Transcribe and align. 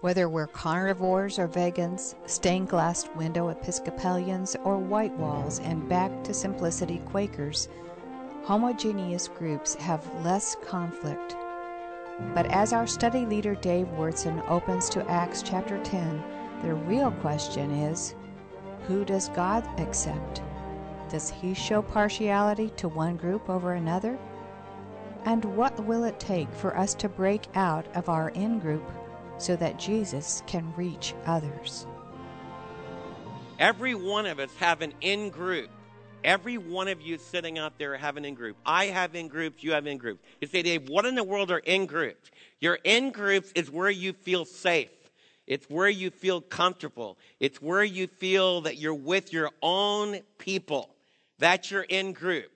Whether 0.00 0.30
we're 0.30 0.46
carnivores 0.46 1.38
or 1.38 1.46
vegans, 1.46 2.14
stained 2.24 2.70
glass 2.70 3.06
window 3.16 3.50
Episcopalians, 3.50 4.56
or 4.64 4.78
white 4.78 5.12
walls 5.18 5.58
and 5.60 5.86
back 5.90 6.24
to 6.24 6.32
simplicity 6.32 7.02
Quakers, 7.10 7.68
homogeneous 8.44 9.28
groups 9.28 9.74
have 9.74 10.24
less 10.24 10.56
conflict. 10.64 11.36
But 12.34 12.46
as 12.46 12.72
our 12.72 12.86
study 12.86 13.26
leader 13.26 13.54
Dave 13.54 13.88
Wyrtzen 13.88 14.42
opens 14.48 14.88
to 14.88 15.06
Acts 15.10 15.42
chapter 15.42 15.78
10, 15.84 16.24
the 16.62 16.72
real 16.72 17.10
question 17.10 17.70
is 17.70 18.14
who 18.86 19.04
does 19.04 19.28
God 19.28 19.68
accept? 19.78 20.40
Does 21.10 21.28
he 21.28 21.52
show 21.52 21.82
partiality 21.82 22.70
to 22.78 22.88
one 22.88 23.18
group 23.18 23.50
over 23.50 23.74
another? 23.74 24.18
And 25.26 25.44
what 25.44 25.78
will 25.84 26.04
it 26.04 26.18
take 26.18 26.50
for 26.54 26.74
us 26.74 26.94
to 26.94 27.08
break 27.10 27.48
out 27.54 27.86
of 27.94 28.08
our 28.08 28.30
in 28.30 28.60
group 28.60 28.90
so 29.40 29.56
that 29.56 29.78
Jesus 29.78 30.42
can 30.46 30.72
reach 30.76 31.14
others? 31.26 31.86
Every 33.58 33.94
one 33.94 34.26
of 34.26 34.38
us 34.38 34.50
have 34.58 34.82
an 34.82 34.92
in 35.00 35.30
group. 35.30 35.70
Every 36.22 36.58
one 36.58 36.88
of 36.88 37.00
you 37.00 37.18
sitting 37.18 37.58
out 37.58 37.78
there 37.78 37.96
have 37.96 38.16
an 38.16 38.24
in 38.24 38.34
group. 38.34 38.56
I 38.64 38.86
have 38.86 39.14
in 39.14 39.28
groups, 39.28 39.62
you 39.62 39.72
have 39.72 39.86
in 39.86 39.98
groups. 39.98 40.22
You 40.40 40.48
say, 40.48 40.62
Dave, 40.62 40.88
what 40.88 41.06
in 41.06 41.14
the 41.14 41.24
world 41.24 41.50
are 41.50 41.58
in 41.58 41.86
groups? 41.86 42.30
Your 42.60 42.78
in 42.84 43.10
groups 43.10 43.52
is 43.54 43.70
where 43.70 43.90
you 43.90 44.12
feel 44.12 44.44
safe. 44.44 44.90
It's 45.46 45.68
where 45.68 45.88
you 45.88 46.10
feel 46.10 46.40
comfortable. 46.40 47.18
It's 47.40 47.60
where 47.60 47.82
you 47.82 48.06
feel 48.06 48.60
that 48.62 48.76
you're 48.76 48.94
with 48.94 49.32
your 49.32 49.50
own 49.62 50.20
people. 50.38 50.90
That's 51.38 51.70
your 51.70 51.82
in 51.82 52.12
group. 52.12 52.50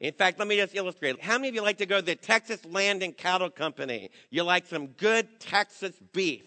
In 0.00 0.12
fact, 0.12 0.38
let 0.38 0.46
me 0.46 0.56
just 0.56 0.74
illustrate. 0.76 1.20
How 1.20 1.38
many 1.38 1.48
of 1.48 1.54
you 1.54 1.62
like 1.62 1.78
to 1.78 1.86
go 1.86 1.96
to 1.96 2.06
the 2.06 2.14
Texas 2.14 2.64
Land 2.64 3.02
and 3.02 3.16
Cattle 3.16 3.50
Company? 3.50 4.10
You 4.30 4.44
like 4.44 4.66
some 4.66 4.88
good 4.88 5.40
Texas 5.40 5.94
beef 6.12 6.44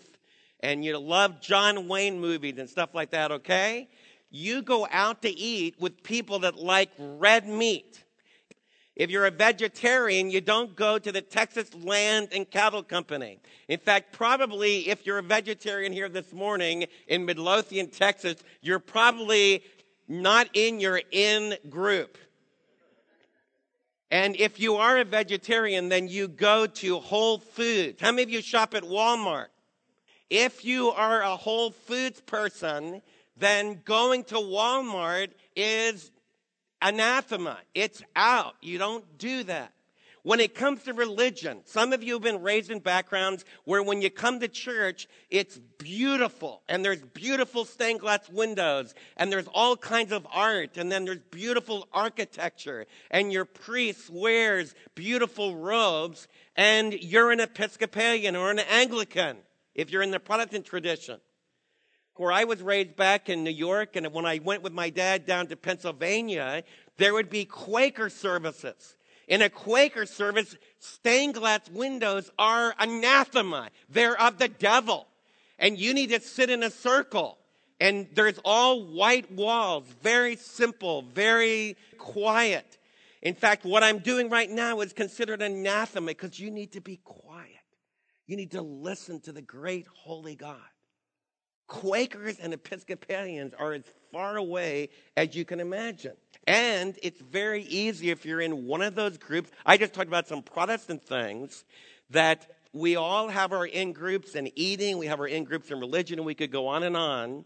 and 0.62 0.86
you 0.86 0.98
love 0.98 1.42
John 1.42 1.88
Wayne 1.88 2.20
movies 2.20 2.58
and 2.58 2.70
stuff 2.70 2.94
like 2.94 3.12
that, 3.12 3.32
okay? 3.32 3.90
You 4.30 4.62
go 4.62 4.88
out 4.90 5.22
to 5.24 5.30
eat 5.30 5.76
with 5.80 6.04
people 6.04 6.40
that 6.40 6.56
like 6.56 6.92
red 6.98 7.48
meat. 7.48 8.04
If 8.96 9.10
you're 9.10 9.26
a 9.26 9.32
vegetarian, 9.32 10.30
you 10.30 10.42
don't 10.42 10.76
go 10.76 11.00
to 11.00 11.12
the 11.12 11.22
Texas 11.22 11.74
Land 11.74 12.30
and 12.34 12.50
Cattle 12.50 12.84
Company. 12.84 13.40
In 13.68 13.80
fact, 13.80 14.14
probably 14.14 14.90
if 14.90 15.06
you're 15.06 15.18
a 15.18 15.24
vegetarian 15.24 15.92
here 15.92 16.10
this 16.10 16.32
morning 16.32 16.86
in 17.08 17.26
Midlothian, 17.26 17.90
Texas, 17.90 18.36
you're 18.62 18.80
probably 18.80 19.64
not 20.08 20.50
in 20.54 20.80
your 20.80 21.02
in 21.12 21.56
group. 21.70 22.18
And 24.12 24.36
if 24.36 24.60
you 24.60 24.76
are 24.76 24.98
a 24.98 25.06
vegetarian, 25.06 25.88
then 25.88 26.10
you 26.10 26.28
go 26.28 26.68
to 26.68 27.00
Whole 27.00 27.38
Foods. 27.38 28.02
How 28.02 28.12
many 28.12 28.24
of 28.24 28.30
you 28.30 28.42
shop 28.42 28.74
at 28.76 28.84
Walmart? 28.84 29.48
If 30.30 30.66
you 30.66 30.90
are 30.90 31.22
a 31.22 31.38
Whole 31.38 31.72
Foods 31.72 32.20
person, 32.20 33.02
then 33.38 33.82
going 33.86 34.26
to 34.26 34.36
Walmart 34.36 35.30
is 35.56 36.12
anathema. 36.82 37.58
It's 37.74 38.04
out. 38.16 38.56
You 38.62 38.78
don't 38.78 39.18
do 39.18 39.44
that. 39.44 39.72
When 40.24 40.40
it 40.40 40.54
comes 40.54 40.84
to 40.84 40.94
religion, 40.94 41.62
some 41.66 41.94
of 41.94 42.04
you 42.04 42.14
have 42.14 42.22
been 42.22 42.44
raised 42.44 42.70
in 42.70 42.80
backgrounds 42.80 43.44
where 43.64 43.82
when 43.82 44.04
you 44.04 44.12
come 44.12 44.40
to 44.40 44.48
church, 44.48 45.08
it's 45.32 45.58
beautiful 45.80 46.62
and 46.70 46.86
there's 46.86 47.02
beautiful 47.02 47.66
stained 47.66 48.02
glass 48.02 48.30
windows 48.30 48.94
and 49.18 49.32
there's 49.32 49.48
all 49.48 49.76
kinds 49.76 50.12
of 50.12 50.28
art 50.32 50.78
and 50.78 50.92
then 50.92 51.06
there's 51.06 51.24
beautiful 51.32 51.88
architecture 51.92 52.86
and 53.10 53.34
your 53.34 53.46
priest 53.46 54.12
wears 54.12 54.76
beautiful 54.94 55.56
robes 55.56 56.28
and 56.56 56.94
you're 56.94 57.32
an 57.32 57.40
Episcopalian 57.40 58.36
or 58.36 58.52
an 58.52 58.60
Anglican 58.60 59.38
if 59.74 59.90
you're 59.90 60.04
in 60.04 60.12
the 60.12 60.20
Protestant 60.20 60.66
tradition. 60.66 61.20
Where 62.16 62.32
I 62.32 62.44
was 62.44 62.62
raised 62.62 62.96
back 62.96 63.28
in 63.28 63.44
New 63.44 63.50
York 63.50 63.96
and 63.96 64.14
when 64.14 64.28
I 64.28 64.40
went 64.44 64.62
with 64.62 64.74
my 64.74 64.92
dad 64.92 65.26
down 65.26 65.48
to 65.48 65.56
Pennsylvania, 65.56 66.64
there 66.98 67.16
would 67.16 67.32
be 67.32 67.46
Quaker 67.46 68.12
services. 68.12 68.98
In 69.32 69.42
a 69.42 69.50
Quaker 69.50 70.06
service, 70.06 70.58
stained 70.80 71.36
glass 71.36 71.62
windows 71.72 72.30
are 72.38 72.76
anathema. 72.78 73.70
They're 73.88 74.22
of 74.22 74.38
the 74.38 74.50
devil. 74.50 75.08
And 75.58 75.80
you 75.80 75.94
need 75.94 76.10
to 76.10 76.20
sit 76.20 76.50
in 76.50 76.64
a 76.64 76.70
circle. 76.70 77.38
And 77.80 78.10
there's 78.14 78.40
all 78.44 78.84
white 78.84 79.32
walls, 79.32 79.86
very 80.04 80.36
simple, 80.36 81.04
very 81.04 81.78
quiet. 81.98 82.78
In 83.22 83.34
fact, 83.34 83.64
what 83.64 83.84
I'm 83.84 84.00
doing 84.00 84.30
right 84.30 84.50
now 84.50 84.82
is 84.82 84.92
considered 84.92 85.42
anathema 85.42 86.08
because 86.08 86.38
you 86.38 86.52
need 86.52 86.74
to 86.74 86.82
be 86.82 86.98
quiet. 86.98 87.48
You 88.28 88.36
need 88.36 88.52
to 88.52 88.62
listen 88.62 89.22
to 89.22 89.32
the 89.32 89.42
great 89.42 89.88
holy 89.88 90.36
God. 90.36 90.58
Quakers 91.72 92.38
and 92.38 92.54
Episcopalians 92.54 93.54
are 93.58 93.72
as 93.72 93.84
far 94.12 94.36
away 94.36 94.90
as 95.16 95.38
you 95.38 95.46
can 95.46 95.62
imagine. 95.62 96.12
And 96.46 97.00
it's 97.02 97.22
very 97.22 97.64
easy 97.64 98.10
if 98.10 98.26
you're 98.26 98.42
in 98.42 98.68
one 98.68 98.82
of 98.82 98.94
those 98.94 99.18
groups. 99.18 99.50
I 99.66 99.78
just 99.78 99.94
talked 99.94 100.10
about 100.10 100.28
some 100.28 100.44
Protestant 100.44 101.02
things 101.02 101.64
that 102.10 102.46
we 102.74 102.98
all 102.98 103.30
have 103.30 103.54
our 103.54 103.66
in 103.66 103.94
groups 103.94 104.36
in 104.36 104.52
eating, 104.58 104.98
we 104.98 105.06
have 105.06 105.22
our 105.22 105.28
in 105.30 105.46
groups 105.46 105.72
in 105.72 105.80
religion, 105.80 106.20
and 106.20 106.26
we 106.26 106.36
could 106.36 106.52
go 106.52 106.68
on 106.68 106.84
and 106.84 106.98
on. 106.98 107.46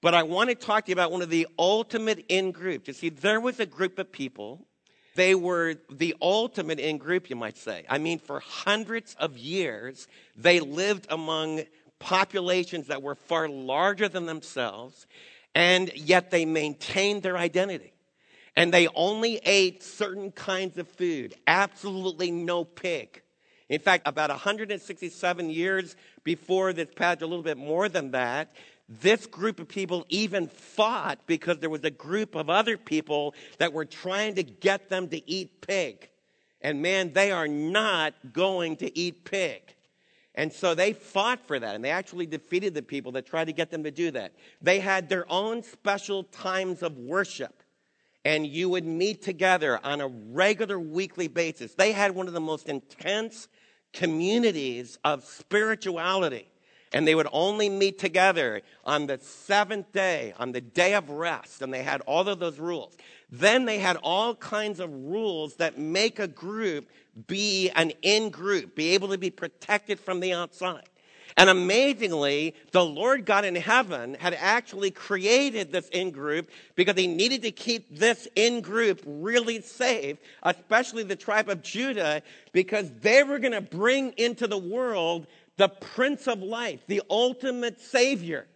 But 0.00 0.14
I 0.14 0.24
want 0.24 0.50
to 0.50 0.56
talk 0.56 0.86
to 0.86 0.90
you 0.90 0.94
about 0.94 1.12
one 1.12 1.22
of 1.22 1.30
the 1.30 1.46
ultimate 1.56 2.24
in 2.28 2.50
groups. 2.50 2.88
You 2.88 2.94
see, 2.94 3.10
there 3.10 3.40
was 3.40 3.60
a 3.60 3.66
group 3.66 4.00
of 4.00 4.10
people. 4.10 4.66
They 5.14 5.36
were 5.36 5.76
the 5.88 6.16
ultimate 6.20 6.80
in 6.80 6.98
group, 6.98 7.30
you 7.30 7.36
might 7.36 7.56
say. 7.56 7.84
I 7.88 7.98
mean, 7.98 8.18
for 8.18 8.40
hundreds 8.40 9.14
of 9.20 9.38
years, 9.38 10.08
they 10.36 10.58
lived 10.58 11.06
among 11.10 11.62
populations 12.02 12.88
that 12.88 13.00
were 13.00 13.14
far 13.14 13.48
larger 13.48 14.08
than 14.08 14.26
themselves, 14.26 15.06
and 15.54 15.90
yet 15.94 16.30
they 16.30 16.44
maintained 16.44 17.22
their 17.22 17.38
identity. 17.38 17.92
And 18.56 18.74
they 18.74 18.88
only 18.88 19.40
ate 19.44 19.82
certain 19.82 20.32
kinds 20.32 20.76
of 20.76 20.88
food, 20.88 21.34
absolutely 21.46 22.30
no 22.30 22.64
pig. 22.64 23.22
In 23.68 23.78
fact, 23.80 24.06
about 24.06 24.28
167 24.28 25.48
years 25.48 25.96
before 26.24 26.74
this 26.74 26.88
passage, 26.94 27.22
a 27.22 27.26
little 27.26 27.44
bit 27.44 27.56
more 27.56 27.88
than 27.88 28.10
that, 28.10 28.52
this 28.88 29.24
group 29.26 29.60
of 29.60 29.68
people 29.68 30.04
even 30.10 30.48
fought 30.48 31.20
because 31.26 31.58
there 31.60 31.70
was 31.70 31.84
a 31.84 31.90
group 31.90 32.34
of 32.34 32.50
other 32.50 32.76
people 32.76 33.34
that 33.58 33.72
were 33.72 33.86
trying 33.86 34.34
to 34.34 34.42
get 34.42 34.90
them 34.90 35.08
to 35.08 35.30
eat 35.30 35.62
pig. 35.62 36.10
And 36.60 36.82
man, 36.82 37.12
they 37.12 37.30
are 37.30 37.48
not 37.48 38.12
going 38.32 38.76
to 38.76 38.98
eat 38.98 39.24
pig. 39.24 39.62
And 40.34 40.52
so 40.52 40.74
they 40.74 40.94
fought 40.94 41.46
for 41.46 41.58
that, 41.58 41.74
and 41.74 41.84
they 41.84 41.90
actually 41.90 42.26
defeated 42.26 42.72
the 42.72 42.82
people 42.82 43.12
that 43.12 43.26
tried 43.26 43.46
to 43.46 43.52
get 43.52 43.70
them 43.70 43.84
to 43.84 43.90
do 43.90 44.10
that. 44.12 44.32
They 44.62 44.80
had 44.80 45.08
their 45.08 45.30
own 45.30 45.62
special 45.62 46.24
times 46.24 46.82
of 46.82 46.96
worship, 46.96 47.62
and 48.24 48.46
you 48.46 48.70
would 48.70 48.86
meet 48.86 49.22
together 49.22 49.78
on 49.84 50.00
a 50.00 50.08
regular 50.08 50.78
weekly 50.78 51.28
basis. 51.28 51.74
They 51.74 51.92
had 51.92 52.14
one 52.14 52.28
of 52.28 52.34
the 52.34 52.40
most 52.40 52.68
intense 52.68 53.48
communities 53.92 54.98
of 55.04 55.22
spirituality, 55.24 56.48
and 56.94 57.06
they 57.06 57.14
would 57.14 57.28
only 57.30 57.68
meet 57.68 57.98
together 57.98 58.62
on 58.84 59.06
the 59.06 59.18
seventh 59.18 59.92
day, 59.92 60.32
on 60.38 60.52
the 60.52 60.62
day 60.62 60.94
of 60.94 61.10
rest, 61.10 61.60
and 61.60 61.74
they 61.74 61.82
had 61.82 62.00
all 62.02 62.26
of 62.26 62.38
those 62.38 62.58
rules. 62.58 62.96
Then 63.32 63.64
they 63.64 63.78
had 63.78 63.96
all 64.02 64.34
kinds 64.34 64.78
of 64.78 64.92
rules 64.92 65.56
that 65.56 65.78
make 65.78 66.18
a 66.18 66.28
group 66.28 66.90
be 67.26 67.70
an 67.70 67.92
in 68.02 68.28
group, 68.28 68.76
be 68.76 68.90
able 68.90 69.08
to 69.08 69.18
be 69.18 69.30
protected 69.30 69.98
from 69.98 70.20
the 70.20 70.34
outside. 70.34 70.88
And 71.38 71.48
amazingly, 71.48 72.54
the 72.72 72.84
Lord 72.84 73.24
God 73.24 73.46
in 73.46 73.54
heaven 73.54 74.18
had 74.20 74.34
actually 74.38 74.90
created 74.90 75.72
this 75.72 75.88
in 75.88 76.10
group 76.10 76.50
because 76.74 76.94
he 76.94 77.06
needed 77.06 77.40
to 77.42 77.50
keep 77.50 77.98
this 77.98 78.28
in 78.36 78.60
group 78.60 79.00
really 79.06 79.62
safe, 79.62 80.18
especially 80.42 81.04
the 81.04 81.16
tribe 81.16 81.48
of 81.48 81.62
Judah, 81.62 82.20
because 82.52 82.90
they 83.00 83.22
were 83.22 83.38
going 83.38 83.52
to 83.52 83.62
bring 83.62 84.12
into 84.18 84.46
the 84.46 84.58
world 84.58 85.26
the 85.56 85.68
Prince 85.68 86.28
of 86.28 86.42
Life, 86.42 86.80
the 86.86 87.00
ultimate 87.08 87.80
Savior. 87.80 88.46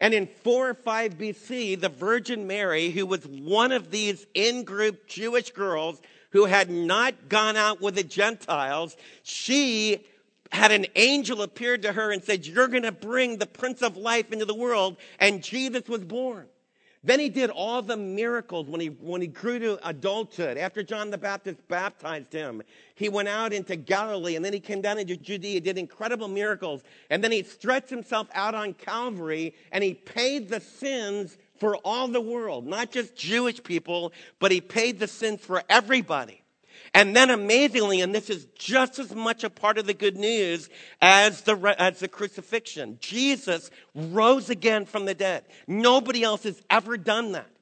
And 0.00 0.14
in 0.14 0.26
4 0.26 0.70
or 0.70 0.74
5 0.74 1.18
BC, 1.18 1.80
the 1.80 1.88
Virgin 1.88 2.46
Mary, 2.46 2.90
who 2.90 3.04
was 3.04 3.26
one 3.26 3.72
of 3.72 3.90
these 3.90 4.26
in 4.34 4.64
group 4.64 5.06
Jewish 5.06 5.50
girls 5.50 6.00
who 6.30 6.44
had 6.44 6.70
not 6.70 7.28
gone 7.28 7.56
out 7.56 7.80
with 7.80 7.96
the 7.96 8.04
Gentiles, 8.04 8.96
she 9.22 10.06
had 10.52 10.70
an 10.70 10.86
angel 10.94 11.42
appeared 11.42 11.82
to 11.82 11.92
her 11.92 12.12
and 12.12 12.22
said, 12.22 12.46
You're 12.46 12.68
going 12.68 12.84
to 12.84 12.92
bring 12.92 13.38
the 13.38 13.46
Prince 13.46 13.82
of 13.82 13.96
Life 13.96 14.32
into 14.32 14.44
the 14.44 14.54
world. 14.54 14.96
And 15.18 15.42
Jesus 15.42 15.88
was 15.88 16.04
born. 16.04 16.46
Then 17.08 17.20
he 17.20 17.30
did 17.30 17.48
all 17.48 17.80
the 17.80 17.96
miracles 17.96 18.66
when 18.66 18.82
he, 18.82 18.88
when 18.88 19.22
he 19.22 19.28
grew 19.28 19.58
to 19.60 19.88
adulthood. 19.88 20.58
After 20.58 20.82
John 20.82 21.08
the 21.08 21.16
Baptist 21.16 21.66
baptized 21.66 22.30
him, 22.34 22.62
he 22.96 23.08
went 23.08 23.28
out 23.28 23.54
into 23.54 23.76
Galilee 23.76 24.36
and 24.36 24.44
then 24.44 24.52
he 24.52 24.60
came 24.60 24.82
down 24.82 24.98
into 24.98 25.16
Judea, 25.16 25.62
did 25.62 25.78
incredible 25.78 26.28
miracles. 26.28 26.82
And 27.08 27.24
then 27.24 27.32
he 27.32 27.44
stretched 27.44 27.88
himself 27.88 28.28
out 28.34 28.54
on 28.54 28.74
Calvary 28.74 29.54
and 29.72 29.82
he 29.82 29.94
paid 29.94 30.50
the 30.50 30.60
sins 30.60 31.38
for 31.58 31.76
all 31.76 32.08
the 32.08 32.20
world, 32.20 32.66
not 32.66 32.90
just 32.90 33.16
Jewish 33.16 33.62
people, 33.62 34.12
but 34.38 34.52
he 34.52 34.60
paid 34.60 34.98
the 34.98 35.08
sins 35.08 35.40
for 35.40 35.62
everybody. 35.70 36.42
And 36.98 37.14
then 37.14 37.30
amazingly, 37.30 38.00
and 38.00 38.12
this 38.12 38.28
is 38.28 38.48
just 38.58 38.98
as 38.98 39.14
much 39.14 39.44
a 39.44 39.50
part 39.50 39.78
of 39.78 39.86
the 39.86 39.94
good 39.94 40.16
news 40.16 40.68
as 41.00 41.42
the, 41.42 41.56
as 41.78 42.00
the 42.00 42.08
crucifixion, 42.08 42.98
Jesus 43.00 43.70
rose 43.94 44.50
again 44.50 44.84
from 44.84 45.04
the 45.04 45.14
dead. 45.14 45.44
Nobody 45.68 46.24
else 46.24 46.42
has 46.42 46.60
ever 46.68 46.96
done 46.96 47.30
that. 47.32 47.52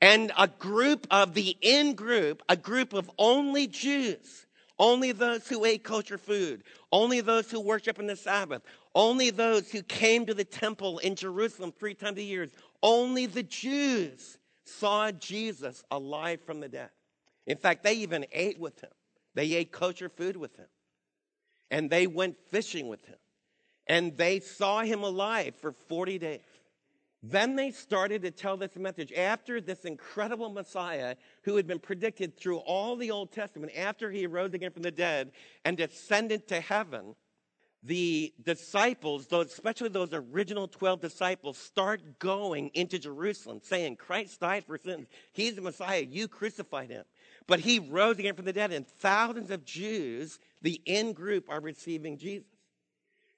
And 0.00 0.32
a 0.38 0.48
group 0.48 1.06
of 1.10 1.34
the 1.34 1.54
in 1.60 1.92
group, 1.92 2.42
a 2.48 2.56
group 2.56 2.94
of 2.94 3.10
only 3.18 3.66
Jews, 3.66 4.46
only 4.78 5.12
those 5.12 5.46
who 5.46 5.66
ate 5.66 5.84
kosher 5.84 6.16
food, 6.16 6.62
only 6.90 7.20
those 7.20 7.50
who 7.50 7.60
worship 7.60 7.98
in 7.98 8.06
the 8.06 8.16
Sabbath, 8.16 8.62
only 8.94 9.28
those 9.28 9.70
who 9.70 9.82
came 9.82 10.24
to 10.24 10.32
the 10.32 10.46
temple 10.46 10.98
in 11.00 11.14
Jerusalem 11.14 11.74
three 11.78 11.92
times 11.92 12.16
a 12.16 12.22
year, 12.22 12.48
only 12.82 13.26
the 13.26 13.42
Jews 13.42 14.38
saw 14.64 15.10
Jesus 15.12 15.84
alive 15.90 16.40
from 16.40 16.60
the 16.60 16.70
dead. 16.70 16.88
In 17.46 17.56
fact, 17.56 17.82
they 17.82 17.94
even 17.94 18.26
ate 18.32 18.58
with 18.58 18.80
him. 18.80 18.90
They 19.34 19.52
ate 19.54 19.72
kosher 19.72 20.08
food 20.08 20.36
with 20.36 20.56
him. 20.56 20.66
And 21.70 21.90
they 21.90 22.06
went 22.06 22.36
fishing 22.50 22.88
with 22.88 23.04
him. 23.06 23.16
And 23.86 24.16
they 24.16 24.40
saw 24.40 24.82
him 24.82 25.02
alive 25.02 25.54
for 25.60 25.72
40 25.72 26.18
days. 26.18 26.40
Then 27.22 27.54
they 27.54 27.70
started 27.70 28.22
to 28.22 28.30
tell 28.30 28.56
this 28.56 28.74
message 28.74 29.12
after 29.12 29.60
this 29.60 29.84
incredible 29.84 30.50
Messiah 30.50 31.14
who 31.44 31.56
had 31.56 31.68
been 31.68 31.78
predicted 31.78 32.36
through 32.36 32.58
all 32.58 32.96
the 32.96 33.12
Old 33.12 33.30
Testament, 33.30 33.72
after 33.76 34.10
he 34.10 34.26
rose 34.26 34.54
again 34.54 34.72
from 34.72 34.82
the 34.82 34.90
dead 34.90 35.30
and 35.64 35.78
ascended 35.78 36.48
to 36.48 36.60
heaven, 36.60 37.14
the 37.84 38.32
disciples, 38.42 39.26
especially 39.32 39.88
those 39.88 40.12
original 40.12 40.68
12 40.68 41.00
disciples, 41.00 41.58
start 41.58 42.18
going 42.18 42.70
into 42.74 42.98
Jerusalem 42.98 43.60
saying, 43.62 43.96
Christ 43.96 44.40
died 44.40 44.64
for 44.64 44.78
sins. 44.78 45.08
He's 45.32 45.54
the 45.54 45.62
Messiah. 45.62 46.06
You 46.08 46.28
crucified 46.28 46.90
him. 46.90 47.04
But 47.46 47.60
he 47.60 47.78
rose 47.78 48.18
again 48.18 48.34
from 48.34 48.44
the 48.44 48.52
dead, 48.52 48.72
and 48.72 48.86
thousands 48.86 49.50
of 49.50 49.64
Jews, 49.64 50.38
the 50.62 50.80
in 50.84 51.12
group, 51.12 51.46
are 51.48 51.60
receiving 51.60 52.18
Jesus. 52.18 52.46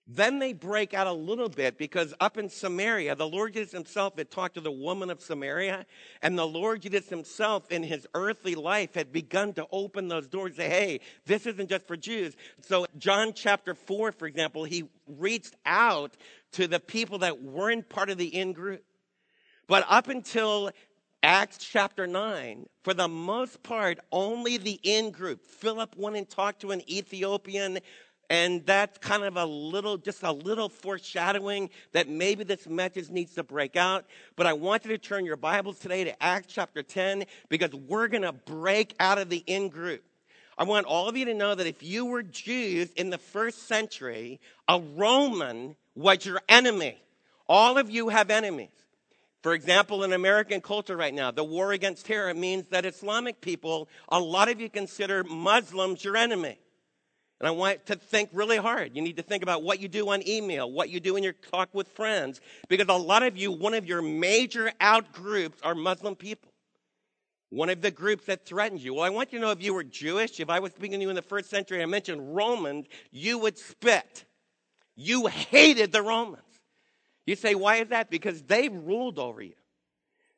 Then 0.07 0.39
they 0.39 0.53
break 0.53 0.93
out 0.93 1.07
a 1.07 1.13
little 1.13 1.49
bit 1.49 1.79
because 1.79 2.13
up 2.21 2.37
in 2.37 2.51
Samaria, 2.51 3.15
the 3.15 3.27
Lord 3.27 3.55
Jesus 3.55 3.73
himself 3.73 4.19
had 4.19 4.31
talked 4.31 4.55
to 4.55 4.61
the 4.61 4.71
woman 4.71 5.09
of 5.09 5.23
Samaria, 5.23 5.87
and 6.21 6.39
the 6.39 6.47
Lord 6.47 6.83
Jesus 6.83 7.09
himself 7.09 7.71
in 7.71 7.83
his 7.83 8.07
earthly 8.13 8.55
life 8.55 8.95
had 8.95 9.13
begun 9.13 9.55
to 9.55 9.67
open 9.73 10.09
those 10.09 10.29
doors 10.29 10.57
say, 10.57 10.69
hey, 10.69 11.01
this 11.25 11.47
isn't 11.47 11.71
just 11.71 11.87
for 11.87 11.97
Jews. 11.97 12.37
So, 12.61 12.87
John 12.99 13.33
chapter 13.33 13.75
4, 13.75 14.13
for 14.13 14.27
example, 14.27 14.65
he 14.65 14.91
reached 15.07 15.57
out 15.65 16.19
to 16.53 16.69
the 16.69 16.81
people 16.81 17.21
that 17.21 17.43
weren't 17.43 17.89
part 17.89 18.11
of 18.11 18.19
the 18.19 18.29
in 18.29 18.53
group. 18.53 18.85
But 19.67 19.87
up 19.89 20.09
until 20.09 20.71
Acts 21.25 21.57
chapter 21.57 22.07
9, 22.07 22.67
for 22.83 22.93
the 22.93 23.09
most 23.09 23.63
part, 23.63 23.99
only 24.13 24.59
the 24.59 24.79
in 24.83 25.11
group. 25.11 25.43
Philip 25.47 25.97
went 25.97 26.17
and 26.17 26.29
talked 26.29 26.61
to 26.61 26.71
an 26.71 26.83
Ethiopian 26.87 27.79
and 28.29 28.65
that's 28.67 28.99
kind 28.99 29.23
of 29.25 29.39
a 29.39 29.45
little, 29.47 29.97
just 29.97 30.23
a 30.23 30.33
little 30.33 30.69
foreshadowing 30.69 31.71
that 31.93 32.11
maybe 32.11 32.45
this 32.45 32.67
message 32.67 33.09
needs 33.09 33.35
to 33.37 33.43
break 33.43 33.75
out. 33.75 34.05
But 34.37 34.47
I 34.47 34.53
want 34.53 34.85
you 34.85 34.91
to 34.91 34.99
turn 34.99 35.25
your 35.25 35.37
Bibles 35.37 35.79
today 35.79 36.05
to 36.05 36.23
Acts 36.23 36.53
chapter 36.53 36.83
10 36.83 37.25
because 37.49 37.73
we're 37.73 38.09
going 38.09 38.23
to 38.23 38.33
break 38.33 38.95
out 39.01 39.17
of 39.17 39.31
the 39.31 39.43
in 39.47 39.71
group. 39.71 40.03
I 40.59 40.65
want 40.65 40.87
all 40.87 41.09
of 41.09 41.17
you 41.17 41.25
to 41.25 41.35
know 41.35 41.55
that 41.55 41.67
if 41.67 41.83
you 41.83 42.05
were 42.05 42.23
Jews 42.23 42.93
in 42.93 43.09
the 43.09 43.19
first 43.19 43.67
century, 43.67 44.41
a 44.69 44.79
Roman 44.79 45.77
was 45.95 46.27
your 46.27 46.43
enemy. 46.51 46.99
All 47.49 47.79
of 47.79 47.91
you 47.91 48.11
have 48.11 48.31
enemies. 48.31 48.84
For 49.45 49.53
example, 49.53 50.05
in 50.05 50.15
American 50.15 50.63
culture 50.63 50.97
right 50.97 51.13
now, 51.13 51.31
the 51.31 51.45
war 51.45 51.73
against 51.73 52.07
terror 52.07 52.33
means 52.33 52.65
that 52.71 52.87
Islamic 52.87 53.43
people, 53.43 53.91
a 54.09 54.19
lot 54.19 54.49
of 54.49 54.59
you 54.59 54.71
consider 54.71 55.23
Muslims 55.23 56.03
your 56.03 56.17
enemy. 56.17 56.59
And 57.41 57.47
I 57.47 57.51
want 57.51 57.85
to 57.87 57.97
think 57.97 58.31
really 58.33 58.57
hard. 58.57 58.97
You 58.97 59.03
need 59.03 59.19
to 59.19 59.23
think 59.23 59.43
about 59.43 59.63
what 59.63 59.81
you 59.81 59.89
do 59.89 60.09
on 60.09 60.27
email, 60.27 60.73
what 60.73 60.89
you 60.89 60.99
do 60.99 61.17
in 61.17 61.23
your 61.23 61.35
talk 61.35 61.69
with 61.75 61.89
friends, 61.89 62.41
because 62.71 62.89
a 62.89 62.95
lot 62.95 63.23
of 63.23 63.37
you, 63.37 63.53
one 63.53 63.75
of 63.75 63.85
your 63.85 64.01
major 64.01 64.73
out 64.81 65.13
groups 65.13 65.59
are 65.63 65.75
Muslim 65.75 66.17
people. 66.17 66.51
One 67.51 67.69
of 67.69 67.83
the 67.83 67.91
groups 67.91 68.25
that 68.25 68.47
threatens 68.47 68.83
you. 68.83 68.95
Well, 68.95 69.05
I 69.05 69.11
want 69.11 69.31
you 69.31 69.41
to 69.41 69.45
know 69.45 69.51
if 69.51 69.63
you 69.63 69.75
were 69.75 69.85
Jewish, 69.85 70.41
if 70.41 70.49
I 70.49 70.61
was 70.61 70.73
speaking 70.73 71.01
to 71.01 71.03
you 71.03 71.11
in 71.11 71.17
the 71.17 71.21
first 71.21 71.51
century, 71.51 71.83
I 71.83 71.87
mentioned 71.87 72.35
Romans, 72.35 72.87
you 73.11 73.37
would 73.41 73.59
spit. 73.59 74.25
You 74.97 75.27
hated 75.27 75.93
the 75.93 76.01
Romans. 76.01 76.44
You 77.27 77.37
say, 77.37 77.55
why 77.55 77.77
is 77.77 77.89
that? 77.89 78.11
Because 78.11 78.43
they 78.43 78.69
ruled 78.69 79.19
over 79.19 79.43
you. 79.43 79.55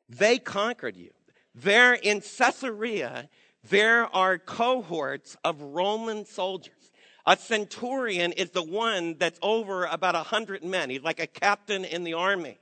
They 0.09 0.37
conquered 0.39 0.95
you. 0.95 1.11
There 1.53 1.93
in 1.93 2.21
Caesarea, 2.21 3.29
there 3.69 4.13
are 4.15 4.37
cohorts 4.37 5.35
of 5.43 5.61
Roman 5.61 6.25
soldiers. 6.25 6.73
A 7.25 7.35
centurion 7.35 8.31
is 8.31 8.51
the 8.51 8.63
one 8.63 9.15
that's 9.17 9.39
over 9.41 9.85
about 9.85 10.15
a 10.15 10.23
hundred 10.23 10.63
men. 10.63 10.89
He's 10.89 11.03
like 11.03 11.19
a 11.19 11.27
captain 11.27 11.83
in 11.83 12.05
the 12.05 12.13
army. 12.13 12.57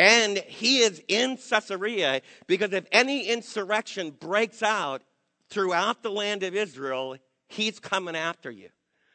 And 0.00 0.38
he 0.38 0.78
is 0.78 1.02
in 1.06 1.36
Caesarea 1.36 2.22
because 2.46 2.72
if 2.72 2.86
any 2.90 3.28
insurrection 3.28 4.10
breaks 4.10 4.62
out 4.62 5.02
throughout 5.48 6.02
the 6.02 6.10
land 6.10 6.42
of 6.42 6.54
Israel, 6.54 7.16
he's 7.48 7.78
coming 7.78 8.16
after 8.16 8.50
you. 8.50 8.68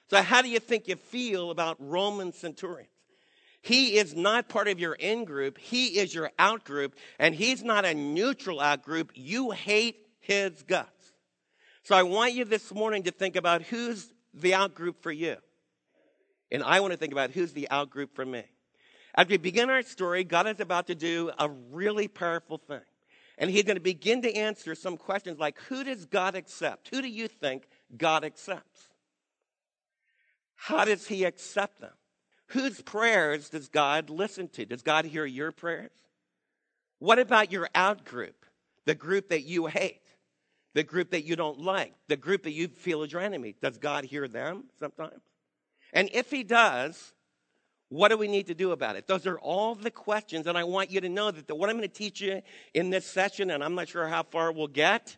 So 0.09 0.21
how 0.21 0.41
do 0.41 0.49
you 0.49 0.59
think 0.59 0.87
you 0.87 0.95
feel 0.95 1.51
about 1.51 1.77
Roman 1.79 2.31
centurions? 2.31 2.89
He 3.63 3.95
is 3.97 4.13
not 4.13 4.49
part 4.49 4.67
of 4.67 4.77
your 4.77 4.93
in 4.93 5.23
group. 5.23 5.57
He 5.57 5.97
is 5.97 6.13
your 6.13 6.31
out 6.37 6.65
group, 6.65 6.97
and 7.17 7.33
he's 7.33 7.63
not 7.63 7.85
a 7.85 7.93
neutral 7.93 8.59
out 8.59 8.83
group. 8.83 9.13
You 9.15 9.51
hate 9.51 10.05
his 10.19 10.63
guts. 10.63 11.13
So 11.83 11.95
I 11.95 12.03
want 12.03 12.33
you 12.33 12.43
this 12.43 12.73
morning 12.73 13.03
to 13.03 13.11
think 13.11 13.37
about 13.37 13.61
who's 13.61 14.11
the 14.33 14.53
out 14.53 14.75
group 14.75 15.01
for 15.01 15.13
you. 15.13 15.37
And 16.51 16.61
I 16.61 16.81
want 16.81 16.91
to 16.91 16.97
think 16.97 17.13
about 17.13 17.31
who's 17.31 17.53
the 17.53 17.69
out 17.69 17.89
group 17.89 18.13
for 18.13 18.25
me. 18.25 18.43
As 19.15 19.27
we 19.27 19.37
begin 19.37 19.69
our 19.69 19.81
story, 19.81 20.25
God 20.25 20.45
is 20.45 20.59
about 20.59 20.87
to 20.87 20.95
do 20.95 21.31
a 21.39 21.47
really 21.49 22.09
powerful 22.09 22.57
thing. 22.57 22.81
And 23.37 23.49
he's 23.49 23.63
going 23.63 23.77
to 23.77 23.81
begin 23.81 24.23
to 24.23 24.33
answer 24.35 24.75
some 24.75 24.97
questions 24.97 25.39
like 25.39 25.57
who 25.69 25.85
does 25.85 26.05
God 26.05 26.35
accept? 26.35 26.89
Who 26.89 27.01
do 27.01 27.07
you 27.07 27.29
think 27.29 27.69
God 27.95 28.25
accepts? 28.25 28.89
How 30.55 30.83
does 30.83 31.07
he 31.07 31.23
accept 31.23 31.79
them? 31.79 31.93
Whose 32.47 32.81
prayers 32.81 33.49
does 33.49 33.69
God 33.69 34.09
listen 34.09 34.47
to? 34.49 34.65
Does 34.65 34.81
God 34.81 35.05
hear 35.05 35.25
your 35.25 35.51
prayers? 35.51 35.91
What 36.99 37.19
about 37.19 37.51
your 37.51 37.69
out 37.73 38.05
group, 38.05 38.45
the 38.85 38.95
group 38.95 39.29
that 39.29 39.43
you 39.43 39.65
hate? 39.65 40.03
the 40.73 40.83
group 40.83 41.11
that 41.11 41.23
you 41.23 41.35
don't 41.35 41.59
like, 41.59 41.93
the 42.07 42.17
group 42.17 42.43
that 42.43 42.51
you 42.51 42.67
feel 42.67 43.03
is 43.03 43.11
your 43.11 43.21
enemy. 43.21 43.55
Does 43.61 43.77
God 43.77 44.05
hear 44.05 44.27
them 44.27 44.65
sometimes? 44.79 45.21
And 45.93 46.09
if 46.13 46.31
He 46.31 46.43
does, 46.43 47.13
what 47.89 48.09
do 48.09 48.17
we 48.17 48.27
need 48.27 48.47
to 48.47 48.55
do 48.55 48.71
about 48.71 48.95
it? 48.95 49.07
Those 49.07 49.27
are 49.27 49.37
all 49.39 49.75
the 49.75 49.91
questions, 49.91 50.47
and 50.47 50.57
I 50.57 50.63
want 50.63 50.89
you 50.89 51.01
to 51.01 51.09
know 51.09 51.29
that 51.29 51.47
the, 51.47 51.55
what 51.55 51.69
I'm 51.69 51.77
going 51.77 51.87
to 51.87 51.93
teach 51.93 52.21
you 52.21 52.41
in 52.73 52.89
this 52.89 53.05
session, 53.05 53.51
and 53.51 53.63
I'm 53.63 53.75
not 53.75 53.87
sure 53.87 54.07
how 54.07 54.23
far 54.23 54.51
we'll 54.51 54.67
get, 54.67 55.15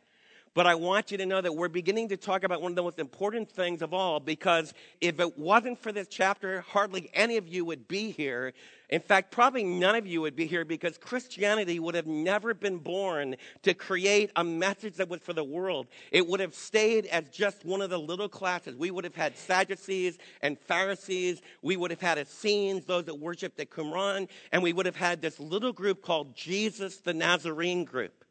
but 0.56 0.66
I 0.66 0.74
want 0.74 1.12
you 1.12 1.18
to 1.18 1.26
know 1.26 1.42
that 1.42 1.54
we're 1.54 1.68
beginning 1.68 2.08
to 2.10 2.18
talk 2.18 2.46
about 2.46 2.62
one 2.62 2.72
of 2.72 2.78
the 2.78 2.82
most 2.82 2.98
important 2.98 3.52
things 3.52 3.82
of 3.82 3.94
all 3.94 4.22
because 4.22 4.74
if 5.02 5.20
it 5.20 5.38
wasn't 5.38 5.78
for 5.78 5.92
this 5.92 6.08
chapter, 6.08 6.62
hardly 6.62 7.10
any 7.14 7.36
of 7.36 7.46
you 7.46 7.66
would 7.66 7.90
be 7.90 8.12
here. 8.12 8.54
In 8.90 9.02
fact, 9.02 9.32
probably 9.32 9.66
none 9.66 9.96
of 9.96 10.08
you 10.08 10.22
would 10.22 10.36
be 10.36 10.46
here 10.46 10.64
because 10.64 10.98
Christianity 10.98 11.78
would 11.80 11.94
have 11.94 12.08
never 12.08 12.54
been 12.54 12.78
born 12.78 13.36
to 13.64 13.74
create 13.74 14.32
a 14.38 14.46
message 14.46 14.96
that 14.96 15.10
was 15.10 15.20
for 15.20 15.34
the 15.34 15.44
world. 15.44 15.88
It 16.12 16.26
would 16.26 16.40
have 16.40 16.56
stayed 16.56 17.08
as 17.08 17.28
just 17.30 17.66
one 17.66 17.82
of 17.82 17.90
the 17.90 18.00
little 18.00 18.30
classes. 18.30 18.78
We 18.78 18.92
would 18.92 19.04
have 19.04 19.16
had 19.16 19.36
Sadducees 19.36 20.18
and 20.42 20.58
Pharisees. 20.58 21.42
We 21.64 21.76
would 21.76 21.92
have 21.92 22.00
had 22.00 22.18
Essenes, 22.18 22.86
those 22.86 23.06
that 23.06 23.20
worshiped 23.20 23.60
at 23.60 23.72
Qumran. 23.72 24.30
And 24.54 24.64
we 24.64 24.72
would 24.72 24.86
have 24.86 24.96
had 24.96 25.22
this 25.22 25.38
little 25.38 25.74
group 25.74 26.02
called 26.02 26.34
Jesus 26.34 26.98
the 26.98 27.14
Nazarene 27.14 27.84
group. 27.84 28.25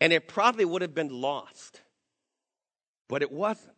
And 0.00 0.12
it 0.12 0.28
probably 0.28 0.64
would 0.64 0.82
have 0.82 0.94
been 0.94 1.20
lost. 1.20 1.80
But 3.08 3.22
it 3.22 3.32
wasn't. 3.32 3.70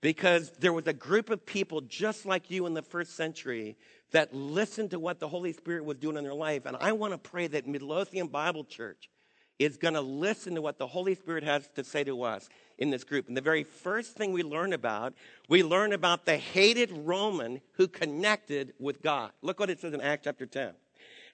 Because 0.00 0.50
there 0.58 0.72
was 0.72 0.86
a 0.86 0.92
group 0.92 1.30
of 1.30 1.46
people 1.46 1.80
just 1.80 2.26
like 2.26 2.50
you 2.50 2.66
in 2.66 2.74
the 2.74 2.82
first 2.82 3.16
century 3.16 3.76
that 4.10 4.34
listened 4.34 4.90
to 4.90 4.98
what 4.98 5.20
the 5.20 5.28
Holy 5.28 5.52
Spirit 5.52 5.84
was 5.84 5.96
doing 5.96 6.16
in 6.16 6.24
their 6.24 6.34
life. 6.34 6.66
And 6.66 6.76
I 6.80 6.92
want 6.92 7.12
to 7.12 7.18
pray 7.18 7.46
that 7.46 7.66
Midlothian 7.66 8.26
Bible 8.26 8.64
Church 8.64 9.08
is 9.58 9.76
going 9.76 9.94
to 9.94 10.00
listen 10.00 10.54
to 10.56 10.62
what 10.62 10.78
the 10.78 10.86
Holy 10.86 11.14
Spirit 11.14 11.44
has 11.44 11.68
to 11.76 11.84
say 11.84 12.02
to 12.04 12.22
us 12.22 12.48
in 12.78 12.90
this 12.90 13.04
group. 13.04 13.28
And 13.28 13.36
the 13.36 13.42
very 13.42 13.62
first 13.62 14.16
thing 14.16 14.32
we 14.32 14.42
learn 14.42 14.72
about, 14.72 15.14
we 15.48 15.62
learn 15.62 15.92
about 15.92 16.26
the 16.26 16.36
hated 16.36 16.90
Roman 16.90 17.60
who 17.74 17.86
connected 17.86 18.72
with 18.78 19.02
God. 19.02 19.30
Look 19.40 19.60
what 19.60 19.70
it 19.70 19.80
says 19.80 19.94
in 19.94 20.00
Acts 20.00 20.24
chapter 20.24 20.46
10. 20.46 20.72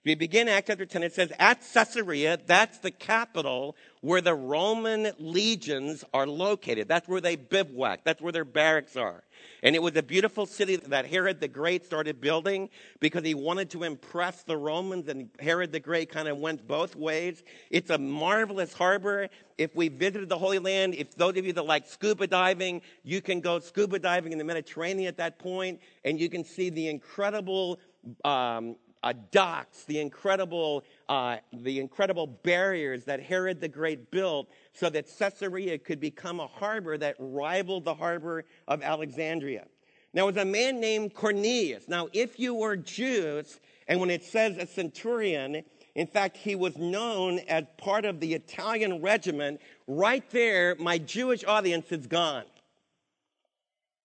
We 0.05 0.15
begin 0.15 0.47
Acts 0.49 0.69
chapter 0.69 0.87
10. 0.87 1.03
It 1.03 1.13
says, 1.13 1.33
at 1.41 1.61
Caesarea, 1.75 2.39
that's 2.47 2.79
the 2.79 2.93
capital 2.93 3.75
where 4.01 4.21
the 4.21 4.35
Roman 4.35 5.11
legions 5.19 6.05
are 6.15 6.27
located. 6.27 6.87
That's 6.87 7.09
where 7.09 7.21
they 7.21 7.35
bivouac. 7.35 8.05
That's 8.05 8.23
where 8.23 8.31
their 8.31 8.45
barracks 8.45 8.97
are. 8.97 9.25
And 9.61 9.75
it 9.75 9.83
was 9.83 9.97
a 9.97 10.03
beautiful 10.03 10.47
city 10.47 10.77
that 10.77 11.07
Herod 11.07 11.41
the 11.41 11.49
Great 11.49 11.85
started 11.85 12.21
building 12.21 12.71
because 13.01 13.25
he 13.25 13.35
wanted 13.35 13.71
to 13.71 13.83
impress 13.83 14.45
the 14.45 14.57
Romans, 14.57 15.09
and 15.09 15.31
Herod 15.41 15.73
the 15.73 15.81
Great 15.81 16.11
kind 16.11 16.29
of 16.29 16.39
went 16.39 16.69
both 16.69 16.95
ways. 16.95 17.43
It's 17.71 17.91
a 17.91 17.99
marvelous 17.99 18.73
harbor. 18.73 19.29
If 19.59 19.75
we 19.75 19.89
visited 19.89 20.29
the 20.29 20.39
Holy 20.39 20.61
Land, 20.61 20.95
if 20.95 21.17
those 21.17 21.37
of 21.37 21.45
you 21.45 21.53
that 21.55 21.67
like 21.67 21.89
scuba 21.89 22.29
diving, 22.29 22.83
you 23.03 23.21
can 23.21 23.41
go 23.41 23.59
scuba 23.59 23.99
diving 23.99 24.31
in 24.31 24.39
the 24.39 24.45
Mediterranean 24.45 25.09
at 25.09 25.17
that 25.17 25.41
point, 25.41 25.81
and 26.05 26.21
you 26.21 26.29
can 26.29 26.45
see 26.45 26.71
the 26.71 26.89
incredible 26.89 27.81
um, 28.25 28.77
uh, 29.03 29.13
docks, 29.31 29.85
the 29.85 30.01
incredible, 30.01 30.85
uh, 31.09 31.37
the 31.53 31.81
incredible 31.81 32.27
barriers 32.27 33.05
that 33.05 33.23
Herod 33.23 33.61
the 33.61 33.69
Great 33.69 34.11
built 34.11 34.51
so 34.73 34.91
that 34.91 35.07
Caesarea 35.19 35.79
could 35.79 36.01
become 36.01 36.41
a 36.41 36.47
harbor 36.47 36.99
that 36.99 37.17
rivaled 37.19 37.85
the 37.85 37.95
harbor 37.95 38.45
of 38.67 38.83
Alexandria. 38.83 39.67
Now, 40.15 40.27
was 40.27 40.37
a 40.37 40.45
man 40.45 40.81
named 40.81 41.15
Cornelius. 41.15 41.87
Now, 41.87 42.09
if 42.13 42.39
you 42.39 42.55
were 42.55 42.77
Jews, 42.77 43.61
and 43.87 44.01
when 44.01 44.11
it 44.11 44.25
says 44.25 44.57
a 44.57 44.67
centurion, 44.67 45.63
in 45.95 46.07
fact, 46.07 46.37
he 46.37 46.55
was 46.55 46.77
known 46.77 47.41
as 47.41 47.65
part 47.77 48.05
of 48.05 48.21
the 48.21 48.35
Italian 48.35 49.03
regiment. 49.03 49.61
Right 49.87 50.29
there, 50.31 50.77
my 50.79 50.99
Jewish 50.99 51.45
audience 51.45 51.91
is 51.91 52.07
gone. 52.07 52.45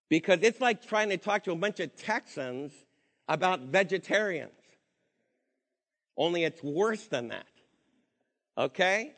Because 0.08 0.40
it's 0.42 0.60
like 0.60 0.86
trying 0.86 1.08
to 1.10 1.16
talk 1.16 1.44
to 1.44 1.52
a 1.52 1.56
bunch 1.56 1.80
of 1.80 1.94
Texans 1.96 2.72
about 3.28 3.60
vegetarians. 3.60 4.52
Only 6.16 6.44
it's 6.44 6.62
worse 6.62 7.04
than 7.06 7.28
that. 7.28 7.46
Okay? 8.56 9.14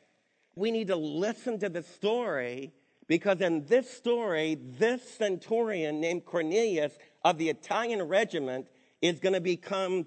We 0.54 0.70
need 0.70 0.88
to 0.88 0.96
listen 0.96 1.58
to 1.58 1.68
the 1.68 1.82
story 1.82 2.72
because 3.06 3.40
in 3.40 3.66
this 3.66 3.90
story, 3.90 4.58
this 4.78 5.02
centurion 5.16 6.00
named 6.00 6.24
Cornelius 6.24 6.96
of 7.24 7.38
the 7.38 7.48
Italian 7.48 8.02
regiment 8.02 8.68
is 9.02 9.20
going 9.20 9.34
to 9.34 9.40
become 9.40 10.06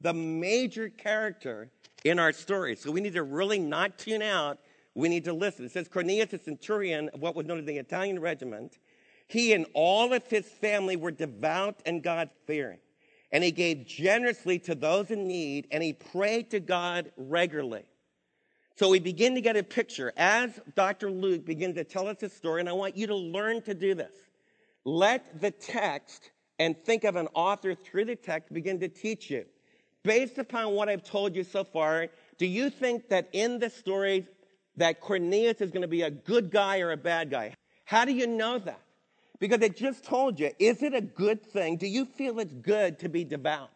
the 0.00 0.12
major 0.12 0.88
character 0.88 1.70
in 2.04 2.18
our 2.18 2.32
story. 2.32 2.76
So 2.76 2.90
we 2.90 3.00
need 3.00 3.14
to 3.14 3.22
really 3.22 3.58
not 3.58 3.98
tune 3.98 4.22
out. 4.22 4.58
We 4.94 5.08
need 5.08 5.24
to 5.24 5.32
listen. 5.32 5.64
It 5.64 5.72
says 5.72 5.88
Cornelius, 5.88 6.32
a 6.32 6.38
centurion 6.38 7.08
of 7.14 7.20
what 7.20 7.34
was 7.34 7.46
known 7.46 7.60
as 7.60 7.64
the 7.64 7.78
Italian 7.78 8.20
regiment, 8.20 8.78
he 9.26 9.54
and 9.54 9.66
all 9.72 10.12
of 10.12 10.26
his 10.26 10.44
family 10.46 10.96
were 10.96 11.10
devout 11.10 11.80
and 11.86 12.02
God 12.02 12.28
fearing 12.46 12.78
and 13.34 13.42
he 13.42 13.50
gave 13.50 13.84
generously 13.84 14.60
to 14.60 14.76
those 14.76 15.10
in 15.10 15.26
need, 15.26 15.66
and 15.72 15.82
he 15.82 15.92
prayed 15.92 16.52
to 16.52 16.60
God 16.60 17.10
regularly. 17.16 17.82
So 18.76 18.88
we 18.88 19.00
begin 19.00 19.34
to 19.34 19.40
get 19.40 19.56
a 19.56 19.62
picture 19.64 20.12
as 20.16 20.60
Dr. 20.76 21.10
Luke 21.10 21.44
begins 21.44 21.74
to 21.74 21.82
tell 21.82 22.06
us 22.06 22.20
his 22.20 22.32
story, 22.32 22.60
and 22.60 22.68
I 22.68 22.72
want 22.72 22.96
you 22.96 23.08
to 23.08 23.16
learn 23.16 23.60
to 23.62 23.74
do 23.74 23.92
this. 23.92 24.14
Let 24.84 25.40
the 25.40 25.50
text 25.50 26.30
and 26.60 26.76
think 26.84 27.02
of 27.02 27.16
an 27.16 27.26
author 27.34 27.74
through 27.74 28.04
the 28.04 28.14
text 28.14 28.52
begin 28.52 28.78
to 28.78 28.88
teach 28.88 29.30
you. 29.30 29.44
Based 30.04 30.38
upon 30.38 30.70
what 30.70 30.88
I've 30.88 31.02
told 31.02 31.34
you 31.34 31.42
so 31.42 31.64
far, 31.64 32.06
do 32.38 32.46
you 32.46 32.70
think 32.70 33.08
that 33.08 33.28
in 33.32 33.58
the 33.58 33.68
story 33.68 34.28
that 34.76 35.00
Cornelius 35.00 35.60
is 35.60 35.72
going 35.72 35.82
to 35.82 35.88
be 35.88 36.02
a 36.02 36.10
good 36.10 36.52
guy 36.52 36.78
or 36.78 36.92
a 36.92 36.96
bad 36.96 37.32
guy? 37.32 37.52
How 37.84 38.04
do 38.04 38.12
you 38.12 38.28
know 38.28 38.58
that? 38.60 38.83
Because 39.40 39.60
it 39.62 39.76
just 39.76 40.04
told 40.04 40.38
you, 40.38 40.50
is 40.58 40.82
it 40.82 40.94
a 40.94 41.00
good 41.00 41.44
thing? 41.44 41.76
Do 41.76 41.86
you 41.86 42.04
feel 42.04 42.38
it's 42.38 42.52
good 42.52 43.00
to 43.00 43.08
be 43.08 43.24
devout? 43.24 43.70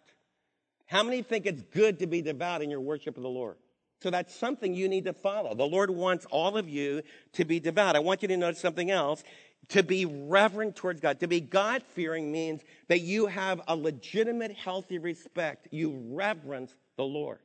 How 0.87 1.03
many 1.03 1.23
think 1.23 1.47
it's 1.47 1.63
good 1.63 1.99
to 1.99 2.07
be 2.07 2.23
devout 2.23 2.63
in 2.63 2.71
your 2.71 2.81
worship 2.81 3.17
of 3.17 3.23
the 3.23 3.29
Lord? 3.29 3.57
So 4.01 4.11
that's 4.11 4.35
something 4.35 4.75
you 4.75 4.89
need 4.89 5.05
to 5.07 5.13
follow. 5.13 5.55
The 5.55 5.65
Lord 5.65 5.91
wants 5.91 6.25
all 6.31 6.57
of 6.57 6.69
you 6.69 7.03
to 7.33 7.45
be 7.45 7.59
devout. 7.59 7.97
I 7.97 7.99
want 7.99 8.23
you 8.23 8.29
to 8.29 8.37
notice 8.37 8.61
something 8.61 8.91
else. 8.91 9.23
To 9.71 9.83
be 9.83 10.07
reverent 10.07 10.77
towards 10.77 11.01
God, 11.01 11.21
to 11.21 11.27
be 11.27 11.41
God 11.41 11.83
fearing 11.83 12.33
means 12.33 12.63
that 12.87 13.01
you 13.01 13.27
have 13.27 13.61
a 13.69 13.77
legitimate, 13.77 14.53
healthy 14.53 14.99
respect. 14.99 15.69
You 15.71 16.01
reverence 16.11 16.75
the 16.97 17.05
Lord. 17.05 17.41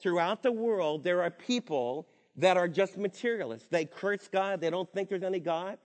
Throughout 0.00 0.42
the 0.42 0.50
world, 0.50 1.04
there 1.04 1.22
are 1.22 1.30
people 1.30 2.08
that 2.36 2.56
are 2.56 2.66
just 2.66 2.96
materialists. 2.96 3.68
They 3.70 3.84
curse 3.84 4.26
God. 4.26 4.60
They 4.60 4.70
don't 4.70 4.90
think 4.92 5.08
there's 5.08 5.22
any 5.22 5.38
God. 5.38 5.78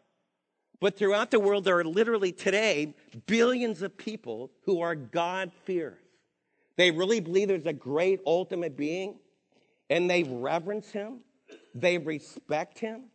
But 0.80 0.98
throughout 0.98 1.32
the 1.32 1.40
world, 1.40 1.64
there 1.64 1.80
are 1.80 1.84
literally 1.84 2.32
today 2.32 2.94
billions 3.26 3.82
of 3.82 3.98
people 3.98 4.52
who 4.64 4.82
are 4.82 4.96
God-fearers. 4.96 5.98
They 6.76 6.92
really 6.92 7.20
believe 7.20 7.48
there's 7.48 7.66
a 7.66 7.74
great 7.74 8.20
ultimate 8.26 8.78
being 8.78 9.20
and 9.90 10.10
they 10.10 10.24
reverence 10.24 10.92
him. 10.92 11.22
They 11.74 11.98
respect 11.98 12.78
him. 12.78 13.06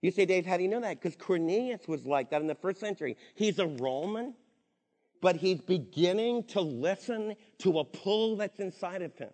You 0.00 0.10
say, 0.10 0.24
Dave, 0.24 0.46
how 0.46 0.56
do 0.56 0.62
you 0.62 0.68
know 0.68 0.80
that? 0.80 1.00
Because 1.00 1.16
Cornelius 1.16 1.86
was 1.88 2.06
like 2.06 2.30
that 2.30 2.40
in 2.40 2.46
the 2.46 2.54
first 2.54 2.80
century. 2.80 3.16
He's 3.34 3.58
a 3.58 3.66
Roman, 3.66 4.34
but 5.20 5.36
he's 5.36 5.60
beginning 5.60 6.44
to 6.44 6.60
listen 6.60 7.34
to 7.58 7.80
a 7.80 7.84
pull 7.84 8.36
that's 8.36 8.60
inside 8.60 9.02
of 9.02 9.14
him. 9.16 9.30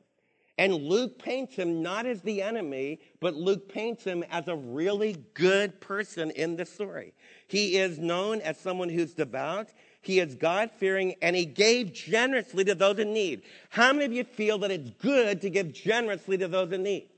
And 0.58 0.74
Luke 0.74 1.18
paints 1.18 1.56
him 1.56 1.82
not 1.82 2.04
as 2.04 2.20
the 2.20 2.42
enemy, 2.42 3.00
but 3.20 3.34
Luke 3.34 3.68
paints 3.72 4.04
him 4.04 4.22
as 4.30 4.48
a 4.48 4.56
really 4.56 5.24
good 5.34 5.80
person 5.80 6.30
in 6.32 6.56
the 6.56 6.66
story. 6.66 7.14
He 7.48 7.78
is 7.78 7.98
known 7.98 8.40
as 8.42 8.58
someone 8.58 8.90
who's 8.90 9.14
devout. 9.14 9.68
He 10.02 10.20
is 10.20 10.34
God 10.34 10.70
fearing 10.70 11.14
and 11.22 11.34
he 11.34 11.46
gave 11.46 11.92
generously 11.92 12.64
to 12.64 12.74
those 12.74 12.98
in 12.98 13.14
need. 13.14 13.42
How 13.70 13.92
many 13.92 14.04
of 14.04 14.12
you 14.12 14.24
feel 14.24 14.58
that 14.58 14.70
it's 14.70 14.90
good 14.90 15.40
to 15.40 15.50
give 15.50 15.72
generously 15.72 16.36
to 16.38 16.48
those 16.48 16.70
in 16.72 16.82
need? 16.82 17.08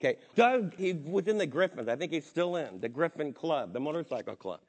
Okay. 0.00 0.18
Doug, 0.34 0.74
he 0.76 0.92
was 0.92 1.26
in 1.26 1.38
the 1.38 1.46
Griffins. 1.46 1.88
I 1.88 1.96
think 1.96 2.12
he's 2.12 2.26
still 2.26 2.56
in 2.56 2.80
the 2.80 2.88
Griffin 2.88 3.32
Club, 3.32 3.72
the 3.72 3.80
motorcycle 3.80 4.36
club. 4.36 4.60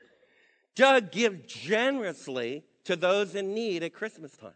Doug 0.75 1.11
gives 1.11 1.51
generously 1.53 2.63
to 2.85 2.95
those 2.95 3.35
in 3.35 3.53
need 3.53 3.83
at 3.83 3.93
Christmas 3.93 4.35
time. 4.35 4.53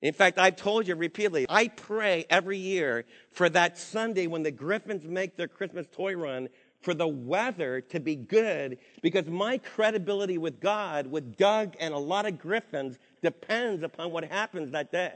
In 0.00 0.14
fact, 0.14 0.38
I've 0.38 0.56
told 0.56 0.86
you 0.86 0.94
repeatedly, 0.94 1.46
I 1.48 1.68
pray 1.68 2.24
every 2.30 2.58
year 2.58 3.04
for 3.32 3.48
that 3.48 3.78
Sunday 3.78 4.26
when 4.26 4.44
the 4.44 4.50
Griffins 4.50 5.04
make 5.04 5.36
their 5.36 5.48
Christmas 5.48 5.86
toy 5.92 6.14
run 6.14 6.48
for 6.80 6.94
the 6.94 7.08
weather 7.08 7.80
to 7.80 7.98
be 7.98 8.14
good 8.14 8.78
because 9.02 9.26
my 9.26 9.58
credibility 9.58 10.38
with 10.38 10.60
God, 10.60 11.08
with 11.08 11.36
Doug 11.36 11.74
and 11.80 11.92
a 11.92 11.98
lot 11.98 12.26
of 12.26 12.38
Griffins, 12.38 12.96
depends 13.22 13.82
upon 13.82 14.12
what 14.12 14.24
happens 14.24 14.70
that 14.70 14.92
day. 14.92 15.14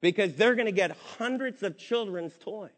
Because 0.00 0.34
they're 0.34 0.54
going 0.54 0.66
to 0.66 0.72
get 0.72 0.96
hundreds 1.18 1.64
of 1.64 1.76
children's 1.76 2.32
toys. 2.38 2.70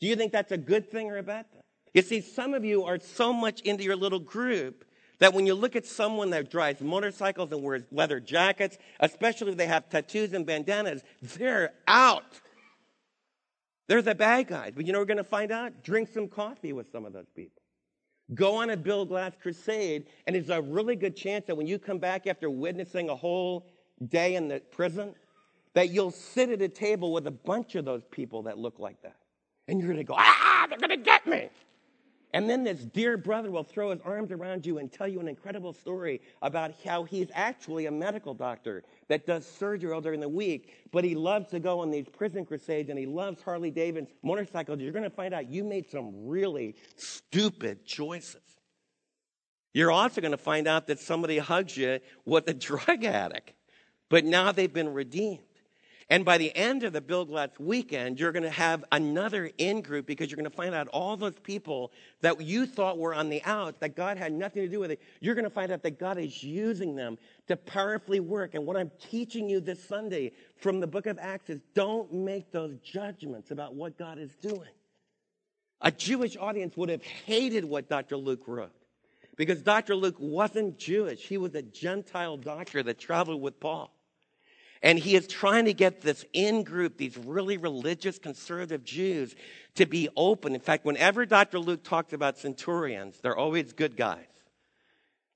Do 0.00 0.06
you 0.06 0.14
think 0.14 0.30
that's 0.32 0.52
a 0.52 0.56
good 0.56 0.90
thing 0.90 1.10
or 1.10 1.18
a 1.18 1.22
bad 1.22 1.50
thing? 1.50 1.62
You 1.92 2.02
see, 2.02 2.20
some 2.20 2.54
of 2.54 2.64
you 2.64 2.84
are 2.84 3.00
so 3.00 3.32
much 3.32 3.60
into 3.62 3.82
your 3.82 3.96
little 3.96 4.20
group 4.20 4.84
that 5.20 5.32
when 5.32 5.46
you 5.46 5.54
look 5.54 5.76
at 5.76 5.86
someone 5.86 6.30
that 6.30 6.50
drives 6.50 6.80
motorcycles 6.80 7.52
and 7.52 7.62
wears 7.62 7.84
leather 7.92 8.18
jackets, 8.20 8.78
especially 9.00 9.52
if 9.52 9.56
they 9.56 9.66
have 9.66 9.88
tattoos 9.88 10.32
and 10.32 10.44
bandanas, 10.44 11.02
they're 11.22 11.72
out. 11.86 12.40
They're 13.86 14.02
the 14.02 14.14
bad 14.14 14.48
guys. 14.48 14.72
But 14.74 14.86
you 14.86 14.92
know 14.92 14.98
we're 14.98 15.04
going 15.04 15.18
to 15.18 15.24
find 15.24 15.52
out? 15.52 15.84
Drink 15.84 16.08
some 16.12 16.26
coffee 16.26 16.72
with 16.72 16.90
some 16.90 17.04
of 17.04 17.12
those 17.12 17.28
people. 17.34 17.62
Go 18.34 18.56
on 18.56 18.70
a 18.70 18.76
Bill 18.76 19.04
Glass 19.04 19.32
crusade, 19.40 20.06
and 20.26 20.36
it's 20.36 20.48
a 20.48 20.62
really 20.62 20.96
good 20.96 21.16
chance 21.16 21.46
that 21.46 21.56
when 21.56 21.66
you 21.66 21.78
come 21.78 21.98
back 21.98 22.26
after 22.26 22.48
witnessing 22.48 23.10
a 23.10 23.16
whole 23.16 23.66
day 24.08 24.36
in 24.36 24.48
the 24.48 24.60
prison, 24.60 25.14
that 25.74 25.90
you'll 25.90 26.12
sit 26.12 26.50
at 26.50 26.62
a 26.62 26.68
table 26.68 27.12
with 27.12 27.26
a 27.26 27.32
bunch 27.32 27.74
of 27.74 27.84
those 27.84 28.02
people 28.10 28.44
that 28.44 28.58
look 28.58 28.78
like 28.78 29.02
that. 29.02 29.16
And 29.68 29.80
you're 29.80 29.88
going 29.88 29.98
to 29.98 30.04
go, 30.04 30.14
ah, 30.16 30.66
they're 30.68 30.78
going 30.78 30.90
to 30.90 30.96
get 30.96 31.26
me. 31.26 31.48
And 32.32 32.48
then 32.48 32.62
this 32.62 32.78
dear 32.78 33.16
brother 33.16 33.50
will 33.50 33.64
throw 33.64 33.90
his 33.90 34.00
arms 34.04 34.30
around 34.30 34.64
you 34.64 34.78
and 34.78 34.90
tell 34.90 35.08
you 35.08 35.18
an 35.20 35.26
incredible 35.26 35.72
story 35.72 36.20
about 36.42 36.72
how 36.84 37.02
he's 37.02 37.28
actually 37.34 37.86
a 37.86 37.90
medical 37.90 38.34
doctor 38.34 38.84
that 39.08 39.26
does 39.26 39.44
surgery 39.44 39.92
all 39.92 40.00
during 40.00 40.20
the 40.20 40.28
week, 40.28 40.88
but 40.92 41.02
he 41.02 41.16
loves 41.16 41.50
to 41.50 41.58
go 41.58 41.80
on 41.80 41.90
these 41.90 42.06
prison 42.08 42.44
crusades 42.44 42.88
and 42.88 42.98
he 42.98 43.06
loves 43.06 43.42
Harley 43.42 43.70
Davidson 43.70 44.14
motorcycles. 44.22 44.78
You're 44.80 44.92
going 44.92 45.02
to 45.02 45.10
find 45.10 45.34
out 45.34 45.48
you 45.48 45.64
made 45.64 45.90
some 45.90 46.28
really 46.28 46.76
stupid 46.96 47.84
choices. 47.84 48.42
You're 49.72 49.92
also 49.92 50.20
going 50.20 50.32
to 50.32 50.38
find 50.38 50.68
out 50.68 50.86
that 50.86 51.00
somebody 51.00 51.38
hugs 51.38 51.76
you 51.76 51.98
with 52.24 52.48
a 52.48 52.54
drug 52.54 53.04
addict, 53.04 53.54
but 54.08 54.24
now 54.24 54.52
they've 54.52 54.72
been 54.72 54.92
redeemed. 54.92 55.42
And 56.10 56.24
by 56.24 56.38
the 56.38 56.54
end 56.56 56.82
of 56.82 56.92
the 56.92 57.00
Bill 57.00 57.24
Glass 57.24 57.50
weekend, 57.60 58.18
you're 58.18 58.32
going 58.32 58.42
to 58.42 58.50
have 58.50 58.84
another 58.90 59.48
in 59.58 59.80
group 59.80 60.06
because 60.06 60.28
you're 60.28 60.36
going 60.36 60.50
to 60.50 60.56
find 60.56 60.74
out 60.74 60.88
all 60.88 61.16
those 61.16 61.38
people 61.38 61.92
that 62.20 62.40
you 62.40 62.66
thought 62.66 62.98
were 62.98 63.14
on 63.14 63.28
the 63.28 63.40
out, 63.44 63.78
that 63.78 63.94
God 63.94 64.18
had 64.18 64.32
nothing 64.32 64.62
to 64.62 64.68
do 64.68 64.80
with 64.80 64.90
it. 64.90 65.00
You're 65.20 65.36
going 65.36 65.44
to 65.44 65.50
find 65.50 65.70
out 65.70 65.84
that 65.84 66.00
God 66.00 66.18
is 66.18 66.42
using 66.42 66.96
them 66.96 67.16
to 67.46 67.56
powerfully 67.56 68.18
work. 68.18 68.56
And 68.56 68.66
what 68.66 68.76
I'm 68.76 68.90
teaching 69.08 69.48
you 69.48 69.60
this 69.60 69.82
Sunday 69.84 70.32
from 70.56 70.80
the 70.80 70.88
book 70.88 71.06
of 71.06 71.16
Acts 71.20 71.48
is 71.48 71.60
don't 71.74 72.12
make 72.12 72.50
those 72.50 72.76
judgments 72.82 73.52
about 73.52 73.76
what 73.76 73.96
God 73.96 74.18
is 74.18 74.34
doing. 74.42 74.68
A 75.80 75.92
Jewish 75.92 76.36
audience 76.36 76.76
would 76.76 76.88
have 76.88 77.04
hated 77.04 77.64
what 77.64 77.88
Dr. 77.88 78.16
Luke 78.16 78.42
wrote 78.48 78.72
because 79.36 79.62
Dr. 79.62 79.94
Luke 79.94 80.16
wasn't 80.18 80.76
Jewish. 80.76 81.20
He 81.20 81.38
was 81.38 81.54
a 81.54 81.62
Gentile 81.62 82.36
doctor 82.36 82.82
that 82.82 82.98
traveled 82.98 83.40
with 83.40 83.60
Paul. 83.60 83.94
And 84.82 84.98
he 84.98 85.14
is 85.14 85.26
trying 85.26 85.66
to 85.66 85.74
get 85.74 86.00
this 86.00 86.24
in 86.32 86.62
group, 86.62 86.96
these 86.96 87.18
really 87.18 87.58
religious 87.58 88.18
conservative 88.18 88.82
Jews, 88.82 89.34
to 89.74 89.84
be 89.84 90.08
open. 90.16 90.54
In 90.54 90.60
fact, 90.60 90.86
whenever 90.86 91.26
Dr. 91.26 91.58
Luke 91.58 91.82
talks 91.84 92.12
about 92.12 92.38
centurions, 92.38 93.18
they're 93.20 93.36
always 93.36 93.72
good 93.74 93.96
guys. 93.96 94.24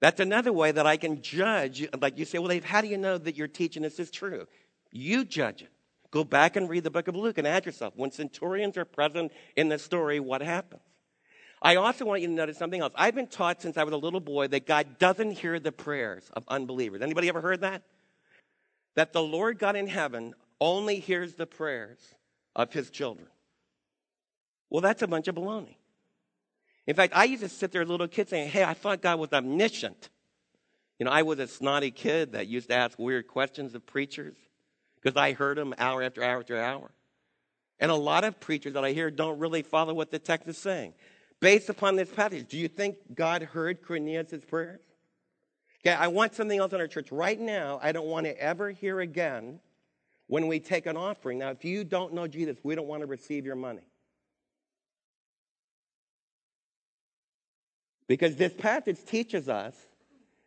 That's 0.01 0.21
another 0.21 0.53
way 0.53 0.73
that 0.73 0.87
I 0.87 0.97
can 0.97 1.23
judge. 1.23 1.87
Like 1.99 2.19
you 2.19 2.25
say, 2.25 2.39
well, 2.39 2.49
Dave, 2.49 2.65
how 2.65 2.81
do 2.81 2.89
you 2.89 2.99
know 2.99 3.19
that 3.19 3.37
you're 3.37 3.49
teaching 3.49 3.83
this 3.83 3.99
is 3.99 4.11
true? 4.11 4.47
You 4.91 5.25
judge 5.25 5.63
it. 5.63 5.71
Go 6.11 6.25
back 6.25 6.57
and 6.57 6.69
read 6.69 6.85
the 6.85 6.91
book 6.91 7.09
of 7.09 7.17
Luke 7.17 7.39
and 7.39 7.47
ask 7.47 7.67
yourself 7.67 7.95
when 7.97 8.13
centurions 8.13 8.77
are 8.77 8.85
present 8.85 9.33
in 9.57 9.69
the 9.69 9.79
story, 9.79 10.21
what 10.21 10.43
happens? 10.43 10.83
I 11.61 11.77
also 11.77 12.05
want 12.05 12.21
you 12.21 12.29
to 12.29 12.33
notice 12.35 12.59
something 12.59 12.81
else. 12.81 12.93
I've 12.95 13.15
been 13.15 13.27
taught 13.27 13.63
since 13.63 13.77
I 13.77 13.85
was 13.85 13.95
a 13.95 13.97
little 13.97 14.21
boy 14.21 14.49
that 14.49 14.67
God 14.67 14.99
doesn't 14.99 15.33
hear 15.33 15.59
the 15.59 15.73
prayers 15.73 16.31
of 16.35 16.45
unbelievers. 16.49 17.01
Anybody 17.03 17.29
ever 17.29 17.41
heard 17.41 17.63
that? 17.63 17.83
That 18.95 19.13
the 19.13 19.23
Lord 19.23 19.59
God 19.59 19.77
in 19.77 19.87
heaven 19.87 20.35
only 20.61 21.01
hears 21.01 21.35
the 21.35 21.47
prayers 21.47 21.99
of 22.55 22.73
his 22.73 22.91
children. 22.91 23.27
Well, 24.71 24.81
that's 24.81 25.03
a 25.03 25.07
bunch 25.07 25.29
of 25.29 25.35
baloney. 25.35 25.77
In 26.87 26.95
fact, 26.95 27.15
I 27.17 27.25
used 27.25 27.43
to 27.43 27.49
sit 27.49 27.73
there 27.73 27.85
little 27.85 28.09
kid 28.09 28.29
saying, 28.29 28.51
Hey, 28.51 28.65
I 28.65 28.75
thought 28.75 29.03
God 29.03 29.19
was 29.19 29.33
omniscient. 29.33 30.11
You 30.99 31.07
know, 31.07 31.13
I 31.13 31.23
was 31.23 31.39
a 31.39 31.49
snotty 31.49 31.91
kid 31.91 32.33
that 32.33 32.47
used 32.47 32.69
to 32.69 32.75
ask 32.75 32.99
weird 32.99 33.27
questions 33.27 33.75
of 33.75 33.85
preachers 33.85 34.37
because 35.01 35.17
I 35.17 35.33
heard 35.33 35.59
them 35.59 35.75
hour 35.79 36.03
after 36.03 36.23
hour 36.23 36.41
after 36.41 36.61
hour. 36.61 36.91
And 37.81 37.91
a 37.91 37.97
lot 37.97 38.25
of 38.25 38.39
preachers 38.39 38.75
that 38.75 38.85
I 38.85 38.93
hear 38.93 39.11
don't 39.11 39.39
really 39.39 39.63
follow 39.63 39.93
what 39.93 40.11
the 40.11 40.19
text 40.19 40.49
is 40.49 40.57
saying. 40.57 40.95
Based 41.41 41.69
upon 41.69 41.97
this 41.97 42.09
passage, 42.11 42.49
do 42.49 42.57
you 42.57 42.69
think 42.69 42.97
God 43.15 43.43
heard 43.43 43.83
Cornelius' 43.83 44.45
prayers? 44.47 44.81
Okay, 45.87 45.95
I 45.95 46.09
want 46.09 46.35
something 46.35 46.59
else 46.59 46.73
in 46.73 46.81
our 46.81 46.87
church. 46.87 47.13
Right 47.13 47.39
now, 47.39 47.79
I 47.83 47.93
don't 47.93 48.07
want 48.07 48.25
to 48.25 48.41
ever 48.41 48.71
hear 48.71 49.01
again 49.01 49.61
when 50.29 50.47
we 50.47 50.59
take 50.59 50.87
an 50.87 50.97
offering. 50.97 51.39
Now, 51.39 51.51
if 51.51 51.65
you 51.65 51.85
don't 51.85 52.15
know 52.15 52.27
Jesus, 52.27 52.57
we 52.63 52.75
don't 52.75 52.87
want 52.87 53.03
to 53.03 53.07
receive 53.07 53.45
your 53.45 53.57
money. 53.57 53.83
Because 58.09 58.37
this 58.37 58.53
passage 58.55 59.05
teaches 59.05 59.49
us 59.49 59.75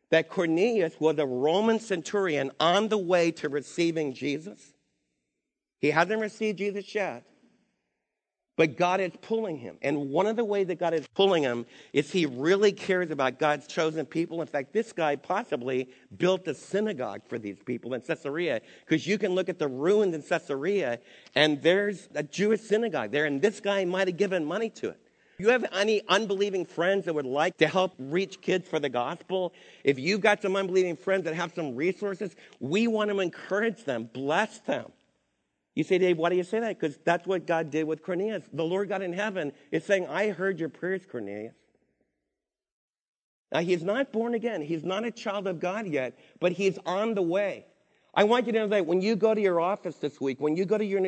that 0.10 0.30
Cornelius 0.30 1.00
was 1.00 1.20
a 1.20 1.26
Roman 1.26 1.80
centurion 1.80 2.52
on 2.60 2.88
the 2.88 2.98
way 2.98 3.32
to 3.32 3.50
receiving 3.50 4.14
Jesus. 4.14 4.74
He 5.80 5.92
hasn't 5.92 6.22
received 6.22 6.58
Jesus 6.58 6.96
yet, 6.96 7.26
but 8.58 8.76
God 8.76 9.00
is 9.00 9.14
pulling 9.22 9.58
him. 9.58 9.78
And 9.82 10.10
one 10.10 10.28
of 10.28 10.36
the 10.36 10.44
ways 10.44 10.68
that 10.68 10.80
God 10.80 10.94
is 10.94 11.08
pulling 11.16 11.44
him 11.44 11.66
is 11.94 12.12
he 12.12 12.26
really 12.26 12.74
cares 12.74 13.10
about 13.12 13.40
God's 13.40 13.68
chosen 13.68 14.06
people. 14.06 14.42
In 14.42 14.48
fact, 14.48 14.74
this 14.74 14.92
guy 14.92 15.16
possibly 15.16 15.88
built 16.18 16.46
a 16.50 16.54
synagogue 16.54 17.22
for 17.28 17.40
these 17.40 17.58
people 17.66 17.94
in 17.94 18.02
Caesarea 18.02 18.60
because 18.86 19.08
you 19.08 19.18
can 19.18 19.34
look 19.34 19.48
at 19.48 19.60
the 19.60 19.68
ruins 19.70 20.14
in 20.14 20.22
Caesarea 20.22 21.00
and 21.36 21.62
there's 21.62 22.10
a 22.14 22.24
Jewish 22.24 22.62
synagogue 22.62 23.12
there, 23.12 23.26
and 23.26 23.42
this 23.42 23.62
guy 23.62 23.86
might 23.86 24.10
have 24.10 24.18
given 24.18 24.44
money 24.44 24.70
to 24.72 24.90
it 24.90 25.00
you 25.40 25.50
have 25.50 25.66
any 25.72 26.02
unbelieving 26.08 26.66
friends 26.66 27.06
that 27.06 27.14
would 27.14 27.26
like 27.26 27.58
to 27.58 27.68
help 27.68 27.94
reach 28.00 28.42
kids 28.42 28.68
for 28.68 28.80
the 28.80 28.90
gospel, 28.90 29.54
if 29.84 30.00
you've 30.00 30.22
got 30.22 30.42
some 30.42 30.56
unbelieving 30.56 30.96
friends 30.96 31.26
that 31.26 31.36
have 31.36 31.54
some 31.54 31.76
resources, 31.76 32.36
we 32.60 32.88
want 32.88 33.12
to 33.12 33.20
encourage 33.20 33.84
them, 33.84 34.10
bless 34.12 34.58
them. 34.60 34.92
You 35.78 35.84
say, 35.84 36.00
Dave, 36.00 36.18
why 36.18 36.32
do 36.32 36.36
you 36.36 36.44
say 36.44 36.60
that? 36.60 36.80
Because 36.80 36.98
that's 37.04 37.28
what 37.28 37.46
God 37.46 37.70
did 37.70 37.84
with 37.84 38.02
Cornelius. 38.02 38.44
The 38.52 38.64
Lord 38.64 38.90
God 38.90 39.04
in 39.04 39.14
heaven 39.14 39.52
is 39.72 39.84
saying, 39.86 40.08
I 40.08 40.30
heard 40.30 40.60
your 40.60 40.70
prayers, 40.70 41.04
Cornelius. 41.06 41.54
Now, 43.52 43.60
he's 43.60 43.84
not 43.84 44.12
born 44.12 44.34
again. 44.34 44.64
He's 44.64 44.84
not 44.84 45.06
a 45.06 45.12
child 45.12 45.46
of 45.46 45.60
God 45.60 45.86
yet, 45.86 46.18
but 46.40 46.54
he's 46.54 46.80
on 46.88 47.14
the 47.14 47.22
way. 47.22 47.68
I 48.16 48.24
want 48.24 48.48
you 48.48 48.54
to 48.54 48.58
know 48.58 48.68
that 48.70 48.88
when 48.88 49.04
you 49.04 49.16
go 49.16 49.36
to 49.36 49.40
your 49.40 49.62
office 49.62 49.98
this 49.98 50.20
week, 50.20 50.42
when 50.42 50.58
you 50.58 50.66
go 50.66 50.80
to 50.80 50.84
your 50.84 51.00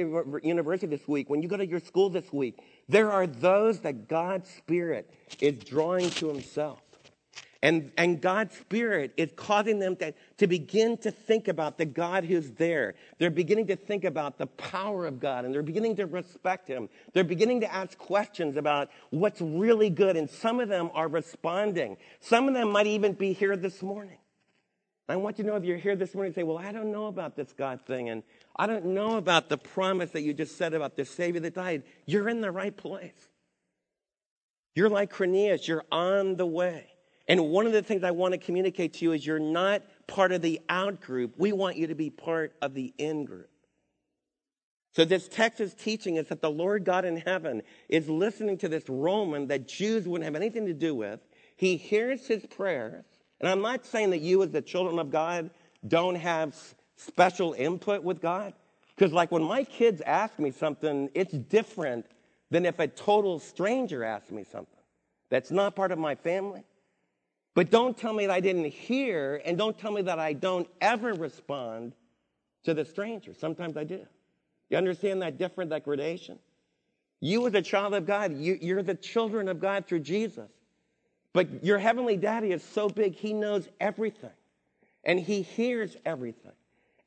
university 0.43 0.85
this 0.85 1.07
week, 1.07 1.31
when 1.31 1.41
you 1.41 1.47
go 1.47 1.57
to 1.57 1.65
your 1.65 1.79
school 1.79 2.11
this 2.11 2.31
week, 2.31 2.59
there 2.87 3.11
are 3.11 3.25
those 3.25 3.79
that 3.79 4.07
God's 4.07 4.51
Spirit 4.51 5.11
is 5.41 5.55
drawing 5.63 6.11
to 6.11 6.27
Himself. 6.27 6.79
And, 7.61 7.91
and 7.97 8.21
God's 8.21 8.55
Spirit 8.55 9.13
is 9.17 9.31
causing 9.35 9.79
them 9.79 9.97
to, 9.97 10.13
to 10.37 10.47
begin 10.47 10.95
to 10.99 11.11
think 11.11 11.49
about 11.49 11.77
the 11.77 11.85
God 11.85 12.23
who's 12.23 12.51
there. 12.51 12.95
They're 13.17 13.29
beginning 13.29 13.67
to 13.67 13.75
think 13.75 14.05
about 14.05 14.37
the 14.37 14.47
power 14.47 15.05
of 15.05 15.19
God 15.19 15.43
and 15.43 15.53
they're 15.53 15.61
beginning 15.61 15.97
to 15.97 16.05
respect 16.05 16.69
Him. 16.69 16.87
They're 17.13 17.25
beginning 17.25 17.59
to 17.61 17.73
ask 17.73 17.97
questions 17.97 18.55
about 18.55 18.89
what's 19.09 19.41
really 19.41 19.89
good. 19.89 20.15
And 20.15 20.29
some 20.29 20.61
of 20.61 20.69
them 20.69 20.89
are 20.93 21.09
responding. 21.09 21.97
Some 22.21 22.47
of 22.47 22.53
them 22.53 22.71
might 22.71 22.87
even 22.87 23.11
be 23.11 23.33
here 23.33 23.57
this 23.57 23.81
morning. 23.81 24.19
I 25.09 25.15
want 25.15 25.39
you 25.39 25.43
to 25.43 25.49
know 25.49 25.55
if 25.55 25.63
you're 25.63 25.77
here 25.77 25.95
this 25.95 26.13
morning 26.13 26.29
and 26.29 26.35
say, 26.35 26.43
Well, 26.43 26.59
I 26.59 26.71
don't 26.71 26.91
know 26.91 27.07
about 27.07 27.35
this 27.35 27.51
God 27.51 27.81
thing, 27.87 28.09
and 28.09 28.21
I 28.55 28.67
don't 28.67 28.85
know 28.85 29.17
about 29.17 29.49
the 29.49 29.57
promise 29.57 30.11
that 30.11 30.21
you 30.21 30.35
just 30.35 30.55
said 30.55 30.75
about 30.75 30.95
the 30.95 31.03
Savior 31.03 31.41
that 31.41 31.55
died. 31.55 31.81
You're 32.05 32.29
in 32.29 32.41
the 32.41 32.51
right 32.51 32.75
place. 32.75 33.29
You're 34.75 34.89
like 34.89 35.11
Cornelius, 35.11 35.67
you're 35.67 35.83
on 35.91 36.35
the 36.35 36.45
way. 36.45 36.88
And 37.29 37.51
one 37.51 37.67
of 37.67 37.73
the 37.73 37.83
things 37.83 38.03
I 38.03 38.09
want 38.09 38.33
to 38.33 38.39
communicate 38.39 38.93
to 38.95 39.05
you 39.05 39.11
is 39.11 39.25
you're 39.25 39.37
not 39.37 39.83
part 40.07 40.31
of 40.31 40.41
the 40.41 40.59
out 40.67 40.99
group. 40.99 41.35
We 41.37 41.53
want 41.53 41.77
you 41.77 41.85
to 41.87 41.95
be 41.95 42.09
part 42.09 42.55
of 42.59 42.73
the 42.73 42.91
in 42.97 43.23
group. 43.23 43.49
So, 44.95 45.05
this 45.05 45.27
text 45.27 45.61
is 45.61 45.75
teaching 45.75 46.17
us 46.17 46.27
that 46.29 46.41
the 46.41 46.49
Lord 46.49 46.83
God 46.83 47.05
in 47.05 47.17
heaven 47.17 47.61
is 47.87 48.09
listening 48.09 48.57
to 48.57 48.67
this 48.67 48.89
Roman 48.89 49.47
that 49.47 49.67
Jews 49.67 50.07
wouldn't 50.07 50.25
have 50.25 50.35
anything 50.35 50.65
to 50.65 50.73
do 50.73 50.95
with. 50.95 51.19
He 51.55 51.77
hears 51.77 52.25
his 52.25 52.43
prayers. 52.47 53.05
And 53.39 53.47
I'm 53.47 53.61
not 53.61 53.85
saying 53.85 54.09
that 54.09 54.21
you, 54.21 54.41
as 54.41 54.49
the 54.49 54.63
children 54.63 54.97
of 54.97 55.11
God, 55.11 55.51
don't 55.87 56.15
have 56.15 56.55
special 56.97 57.53
input 57.53 58.03
with 58.03 58.19
God. 58.19 58.53
Because, 58.95 59.13
like, 59.13 59.31
when 59.31 59.43
my 59.43 59.63
kids 59.63 60.01
ask 60.01 60.39
me 60.39 60.49
something, 60.49 61.09
it's 61.13 61.33
different 61.33 62.07
than 62.49 62.65
if 62.65 62.79
a 62.79 62.87
total 62.87 63.37
stranger 63.39 64.03
asked 64.03 64.31
me 64.31 64.43
something 64.43 64.73
that's 65.29 65.51
not 65.51 65.75
part 65.75 65.91
of 65.91 65.99
my 65.99 66.15
family. 66.15 66.63
But 67.55 67.71
don't 67.71 67.97
tell 67.97 68.13
me 68.13 68.27
that 68.27 68.33
I 68.33 68.39
didn't 68.39 68.65
hear, 68.65 69.41
and 69.43 69.57
don't 69.57 69.77
tell 69.77 69.91
me 69.91 70.01
that 70.03 70.19
I 70.19 70.33
don't 70.33 70.67
ever 70.81 71.13
respond 71.13 71.93
to 72.63 72.73
the 72.73 72.85
stranger. 72.85 73.33
Sometimes 73.33 73.75
I 73.75 73.83
do. 73.83 74.05
You 74.69 74.77
understand 74.77 75.21
that 75.21 75.37
different, 75.37 75.71
that 75.71 75.83
gradation? 75.83 76.39
You, 77.21 77.47
as 77.47 77.53
a 77.53 77.61
child 77.61 77.95
of 77.95 78.05
God, 78.05 78.37
you, 78.37 78.77
are 78.77 78.83
the 78.83 78.95
children 78.95 79.49
of 79.49 79.59
God 79.59 79.87
through 79.87 80.01
Jesus. 80.01 80.49
But 81.33 81.63
your 81.63 81.79
heavenly 81.79 82.17
daddy 82.17 82.51
is 82.51 82.63
so 82.63 82.87
big, 82.87 83.15
he 83.15 83.33
knows 83.33 83.67
everything 83.79 84.31
and 85.03 85.19
he 85.19 85.41
hears 85.41 85.95
everything. 86.05 86.51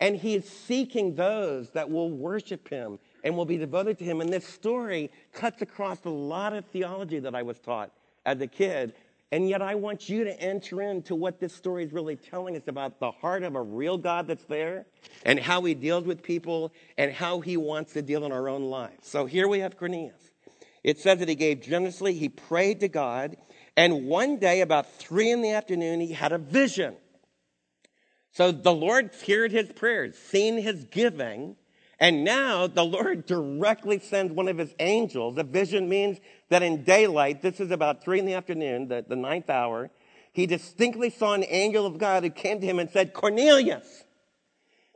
And 0.01 0.17
he 0.17 0.35
is 0.35 0.49
seeking 0.49 1.15
those 1.15 1.71
that 1.71 1.89
will 1.89 2.11
worship 2.11 2.69
him 2.69 2.99
and 3.23 3.37
will 3.37 3.45
be 3.45 3.57
devoted 3.57 3.99
to 3.99 4.05
him. 4.05 4.21
And 4.21 4.33
this 4.33 4.47
story 4.47 5.11
cuts 5.33 5.63
across 5.63 6.05
a 6.05 6.11
lot 6.11 6.53
of 6.53 6.65
theology 6.67 7.21
that 7.21 7.37
I 7.37 7.43
was 7.43 7.59
taught 7.61 7.93
as 8.27 8.41
a 8.41 8.49
kid. 8.49 8.95
And 9.33 9.49
yet, 9.49 9.63
I 9.63 9.77
want 9.77 10.11
you 10.11 10.25
to 10.25 10.41
enter 10.41 10.83
into 10.83 11.15
what 11.15 11.41
this 11.41 11.55
story 11.55 11.85
is 11.85 11.93
really 11.93 12.17
telling 12.17 12.55
us 12.55 12.65
about 12.69 13.01
the 13.01 13.11
heart 13.11 13.43
of 13.43 13.55
a 13.55 13.63
real 13.63 13.97
God 13.97 14.27
that's 14.27 14.45
there 14.45 14.85
and 15.25 15.41
how 15.41 15.63
he 15.63 15.73
deals 15.73 16.05
with 16.05 16.23
people 16.23 16.71
and 16.99 17.11
how 17.11 17.41
he 17.41 17.57
wants 17.57 17.95
to 17.95 18.03
deal 18.03 18.27
in 18.27 18.31
our 18.31 18.51
own 18.51 18.65
lives. 18.65 19.09
So 19.09 19.25
here 19.25 19.49
we 19.49 19.61
have 19.61 19.79
Cornelius. 19.79 20.21
It 20.85 20.99
says 20.99 21.19
that 21.21 21.31
he 21.31 21.35
gave 21.35 21.63
generously, 21.63 22.13
he 22.13 22.29
prayed 22.29 22.81
to 22.81 22.89
God, 22.89 23.39
and 23.75 24.05
one 24.05 24.37
day, 24.37 24.61
about 24.61 24.93
three 24.99 25.31
in 25.31 25.41
the 25.41 25.53
afternoon, 25.53 26.01
he 26.01 26.13
had 26.13 26.33
a 26.33 26.39
vision. 26.39 26.95
So 28.33 28.53
the 28.53 28.75
Lord 28.75 29.13
heard 29.27 29.51
his 29.51 29.73
prayers, 29.73 30.17
seen 30.19 30.59
his 30.59 30.85
giving, 30.85 31.57
and 32.03 32.25
now 32.25 32.67
the 32.67 32.85
Lord 32.85 33.27
directly 33.27 34.01
sends 34.01 34.33
one 34.33 34.49
of 34.49 34.59
his 34.59 34.75
angels. 34.81 35.39
A 35.39 35.45
vision 35.45 35.89
means 35.89 36.19
that 36.49 36.61
in 36.61 36.83
daylight, 36.83 37.41
this 37.41 37.61
is 37.61 37.71
about 37.71 38.03
three 38.03 38.19
in 38.19 38.27
the 38.27 38.35
afternoon, 38.35 38.89
the, 38.89 39.05
the 39.09 39.15
ninth 39.15 39.49
hour, 39.49 39.89
he 40.33 40.47
distinctly 40.47 41.11
saw 41.11 41.35
an 41.35 41.45
angel 41.47 41.87
of 41.87 41.99
God 41.99 42.25
who 42.25 42.31
came 42.31 42.61
to 42.61 42.67
him 42.67 42.81
and 42.81 42.91
said, 42.91 43.13
Cornelius. 43.13 44.03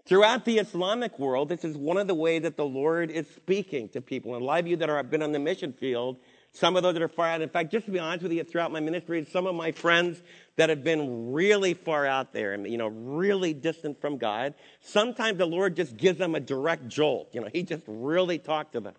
Throughout 0.04 0.44
the 0.44 0.58
Islamic 0.58 1.16
world, 1.18 1.48
this 1.48 1.64
is 1.64 1.76
one 1.76 1.96
of 1.96 2.08
the 2.08 2.14
ways 2.14 2.42
that 2.42 2.56
the 2.56 2.64
Lord 2.64 3.12
is 3.12 3.28
speaking 3.28 3.88
to 3.90 4.00
people. 4.00 4.34
And 4.34 4.42
a 4.42 4.44
lot 4.44 4.60
of 4.60 4.66
you 4.66 4.76
that 4.76 4.90
are, 4.90 4.96
have 4.96 5.10
been 5.10 5.22
on 5.22 5.32
the 5.32 5.38
mission 5.38 5.72
field, 5.72 6.16
some 6.56 6.74
of 6.74 6.82
those 6.82 6.94
that 6.94 7.02
are 7.02 7.08
far 7.08 7.26
out. 7.26 7.42
In 7.42 7.48
fact, 7.50 7.70
just 7.70 7.84
to 7.84 7.92
be 7.92 7.98
honest 7.98 8.22
with 8.22 8.32
you, 8.32 8.42
throughout 8.42 8.72
my 8.72 8.80
ministry, 8.80 9.26
some 9.30 9.46
of 9.46 9.54
my 9.54 9.72
friends 9.72 10.22
that 10.56 10.70
have 10.70 10.82
been 10.82 11.32
really 11.32 11.74
far 11.74 12.06
out 12.06 12.32
there 12.32 12.54
and, 12.54 12.66
you 12.66 12.78
know, 12.78 12.88
really 12.88 13.52
distant 13.52 14.00
from 14.00 14.16
God, 14.16 14.54
sometimes 14.80 15.36
the 15.36 15.46
Lord 15.46 15.76
just 15.76 15.96
gives 15.96 16.18
them 16.18 16.34
a 16.34 16.40
direct 16.40 16.88
jolt. 16.88 17.28
You 17.34 17.42
know, 17.42 17.48
He 17.52 17.62
just 17.62 17.82
really 17.86 18.38
talked 18.38 18.72
to 18.72 18.80
them. 18.80 18.94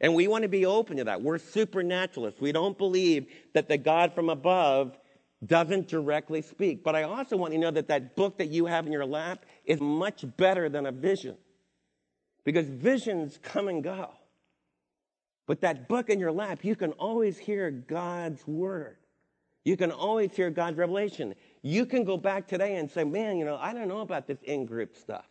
And 0.00 0.14
we 0.14 0.26
want 0.26 0.42
to 0.42 0.48
be 0.48 0.64
open 0.64 0.96
to 0.96 1.04
that. 1.04 1.22
We're 1.22 1.38
supernaturalists. 1.38 2.40
We 2.40 2.50
don't 2.50 2.78
believe 2.78 3.26
that 3.52 3.68
the 3.68 3.76
God 3.76 4.14
from 4.14 4.30
above 4.30 4.98
doesn't 5.44 5.88
directly 5.88 6.40
speak. 6.40 6.82
But 6.82 6.96
I 6.96 7.02
also 7.02 7.36
want 7.36 7.52
you 7.52 7.58
to 7.60 7.66
know 7.66 7.70
that 7.72 7.88
that 7.88 8.16
book 8.16 8.38
that 8.38 8.48
you 8.48 8.66
have 8.66 8.86
in 8.86 8.92
your 8.92 9.06
lap 9.06 9.44
is 9.64 9.80
much 9.80 10.24
better 10.36 10.68
than 10.68 10.86
a 10.86 10.92
vision. 10.92 11.36
Because 12.44 12.66
visions 12.66 13.38
come 13.42 13.68
and 13.68 13.84
go. 13.84 14.10
But 15.46 15.60
that 15.62 15.88
book 15.88 16.08
in 16.08 16.20
your 16.20 16.32
lap, 16.32 16.64
you 16.64 16.76
can 16.76 16.92
always 16.92 17.38
hear 17.38 17.70
God's 17.70 18.46
word. 18.46 18.96
You 19.64 19.76
can 19.76 19.90
always 19.90 20.34
hear 20.34 20.50
God's 20.50 20.76
revelation. 20.76 21.34
You 21.62 21.86
can 21.86 22.04
go 22.04 22.16
back 22.16 22.48
today 22.48 22.76
and 22.76 22.90
say, 22.90 23.04
man, 23.04 23.36
you 23.36 23.44
know, 23.44 23.56
I 23.56 23.72
don't 23.72 23.88
know 23.88 24.00
about 24.00 24.26
this 24.26 24.38
in 24.42 24.66
group 24.66 24.96
stuff. 24.96 25.26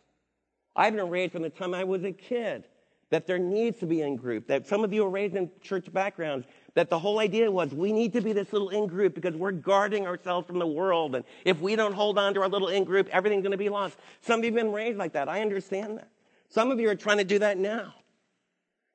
I've 0.74 0.94
been 0.94 1.10
raised 1.10 1.32
from 1.32 1.42
the 1.42 1.50
time 1.50 1.74
I 1.74 1.84
was 1.84 2.04
a 2.04 2.12
kid 2.12 2.64
that 3.10 3.26
there 3.26 3.38
needs 3.38 3.78
to 3.78 3.86
be 3.86 4.00
in 4.00 4.16
group, 4.16 4.46
that 4.46 4.66
some 4.66 4.84
of 4.84 4.92
you 4.94 5.04
are 5.04 5.10
raised 5.10 5.36
in 5.36 5.50
church 5.60 5.92
backgrounds, 5.92 6.46
that 6.74 6.88
the 6.88 6.98
whole 6.98 7.18
idea 7.18 7.50
was 7.50 7.70
we 7.74 7.92
need 7.92 8.14
to 8.14 8.22
be 8.22 8.32
this 8.32 8.50
little 8.54 8.70
in 8.70 8.86
group 8.86 9.14
because 9.14 9.36
we're 9.36 9.52
guarding 9.52 10.06
ourselves 10.06 10.46
from 10.46 10.58
the 10.58 10.66
world. 10.66 11.14
And 11.14 11.22
if 11.44 11.60
we 11.60 11.76
don't 11.76 11.92
hold 11.92 12.18
on 12.18 12.32
to 12.32 12.40
our 12.40 12.48
little 12.48 12.68
in 12.68 12.84
group, 12.84 13.08
everything's 13.12 13.42
going 13.42 13.52
to 13.52 13.58
be 13.58 13.68
lost. 13.68 13.98
Some 14.22 14.40
of 14.40 14.44
you 14.46 14.50
have 14.52 14.58
been 14.58 14.72
raised 14.72 14.96
like 14.96 15.12
that. 15.12 15.28
I 15.28 15.42
understand 15.42 15.98
that. 15.98 16.08
Some 16.48 16.70
of 16.70 16.80
you 16.80 16.88
are 16.88 16.94
trying 16.94 17.18
to 17.18 17.24
do 17.24 17.38
that 17.40 17.58
now. 17.58 17.92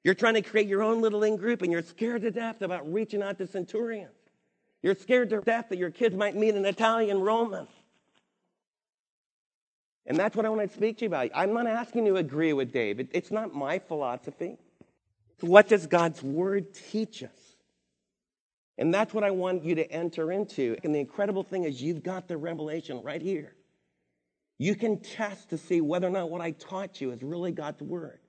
You're 0.08 0.16
trying 0.16 0.36
to 0.36 0.42
create 0.42 0.70
your 0.70 0.84
own 0.84 1.02
little 1.02 1.22
in 1.24 1.36
group 1.36 1.64
and 1.64 1.70
you're 1.70 1.82
scared 1.82 2.22
to 2.22 2.32
death 2.32 2.62
about 2.62 2.90
reaching 2.94 3.22
out 3.22 3.38
to 3.40 3.46
centurions. 3.46 4.16
You're 4.82 4.96
scared 4.96 5.30
to 5.32 5.42
death 5.42 5.66
that 5.68 5.78
your 5.78 5.92
kids 5.92 6.16
might 6.16 6.34
meet 6.34 6.56
an 6.56 6.64
Italian 6.64 7.20
Roman. 7.20 7.68
And 10.06 10.16
that's 10.16 10.34
what 10.34 10.46
I 10.46 10.50
want 10.50 10.72
to 10.72 10.74
speak 10.74 11.00
to 11.00 11.04
you 11.04 11.10
about. 11.10 11.32
I'm 11.36 11.54
not 11.54 11.68
asking 11.68 12.06
you 12.06 12.14
to 12.14 12.20
agree 12.20 12.54
with 12.54 12.72
David. 12.72 13.10
It's 13.12 13.32
not 13.32 13.54
my 13.54 13.80
philosophy. 13.80 14.56
What 15.42 15.68
does 15.68 15.88
God's 15.88 16.24
word 16.24 16.74
teach 16.74 17.22
us? 17.22 17.58
And 18.78 18.94
that's 18.94 19.14
what 19.14 19.26
I 19.26 19.32
want 19.32 19.66
you 19.66 19.76
to 19.76 19.92
enter 19.92 20.32
into. 20.32 20.78
And 20.86 20.96
the 20.96 21.00
incredible 21.00 21.44
thing 21.44 21.66
is, 21.66 21.82
you've 21.82 22.02
got 22.02 22.30
the 22.30 22.38
revelation 22.38 23.02
right 23.04 23.22
here. 23.22 23.56
You 24.58 24.74
can 24.76 25.02
test 25.02 25.50
to 25.50 25.58
see 25.58 25.82
whether 25.82 26.08
or 26.08 26.12
not 26.12 26.30
what 26.30 26.40
I 26.40 26.52
taught 26.52 27.02
you 27.02 27.12
is 27.12 27.22
really 27.22 27.52
God's 27.52 27.82
word. 27.82 28.20